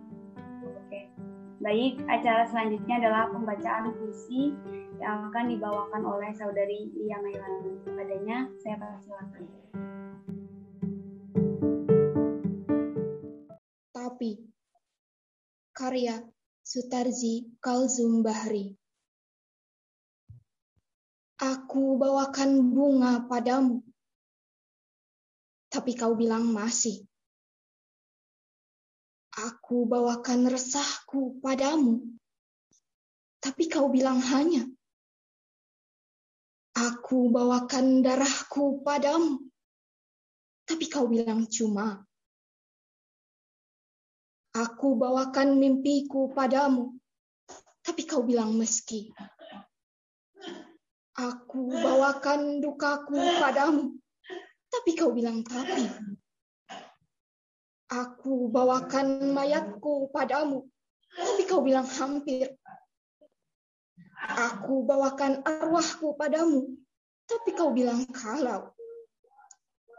[1.59, 4.55] Baik, acara selanjutnya adalah pembacaan puisi
[4.95, 7.83] yang akan dibawakan oleh saudari Lia Mailan.
[7.83, 9.43] Padanya saya persilakan.
[13.91, 14.39] Tapi
[15.75, 16.23] karya
[16.63, 18.79] Sutarzi Kalzum Bahri.
[21.43, 23.83] Aku bawakan bunga padamu,
[25.67, 27.08] tapi kau bilang masih.
[29.39, 32.03] Aku bawakan resahku padamu,
[33.39, 34.67] tapi kau bilang hanya.
[36.75, 39.39] Aku bawakan darahku padamu,
[40.67, 42.03] tapi kau bilang cuma.
[44.59, 46.99] Aku bawakan mimpiku padamu,
[47.79, 49.07] tapi kau bilang meski.
[51.15, 53.95] Aku bawakan dukaku padamu,
[54.67, 55.87] tapi kau bilang tapi.
[57.89, 60.61] Aku bawakan mayatku padamu,
[61.09, 62.53] tapi kau bilang hampir.
[64.29, 66.69] Aku bawakan arwahku padamu,
[67.25, 68.69] tapi kau bilang kalau.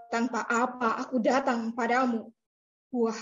[0.06, 2.30] Tanpa apa aku datang padamu.
[2.94, 3.18] Wah,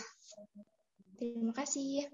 [1.17, 2.13] terima kasih.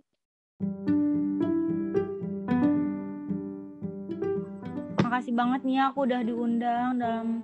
[5.03, 7.43] Makasih banget nih aku udah diundang dalam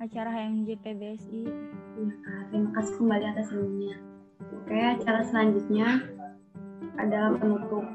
[0.00, 1.44] acara HMJ PBSI.
[1.44, 2.12] Ya,
[2.52, 4.05] terima kasih kembali atas ilmunya.
[4.66, 6.02] Oke, acara selanjutnya
[6.98, 7.86] adalah penutup.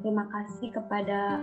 [0.00, 1.36] Terima kasih kepada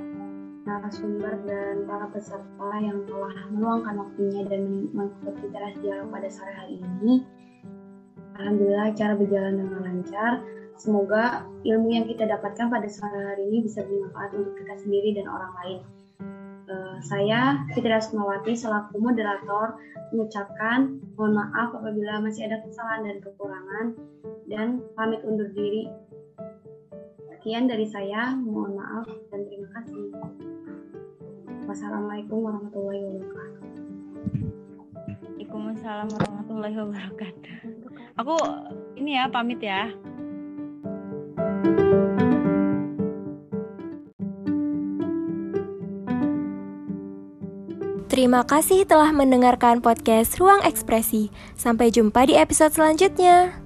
[0.65, 6.81] narasumber dan para peserta yang telah meluangkan waktunya dan mengikuti teras dialog pada sore hari
[6.81, 7.21] ini.
[8.41, 10.41] Alhamdulillah acara berjalan dengan lancar.
[10.81, 15.29] Semoga ilmu yang kita dapatkan pada sore hari ini bisa bermanfaat untuk kita sendiri dan
[15.29, 15.79] orang lain.
[16.69, 19.81] Uh, saya Fitri Asmawati selaku moderator
[20.13, 23.85] mengucapkan mohon maaf apabila masih ada kesalahan dan kekurangan
[24.45, 25.89] dan pamit undur diri.
[27.33, 30.13] Sekian dari saya, mohon maaf dan terima kasih.
[31.65, 33.73] Wassalamualaikum warahmatullahi wabarakatuh.
[35.49, 37.57] Waalaikumsalam warahmatullahi wabarakatuh.
[38.21, 38.35] Aku
[38.93, 39.89] ini ya pamit ya.
[48.19, 51.31] Terima kasih telah mendengarkan podcast Ruang Ekspresi.
[51.55, 53.63] Sampai jumpa di episode selanjutnya.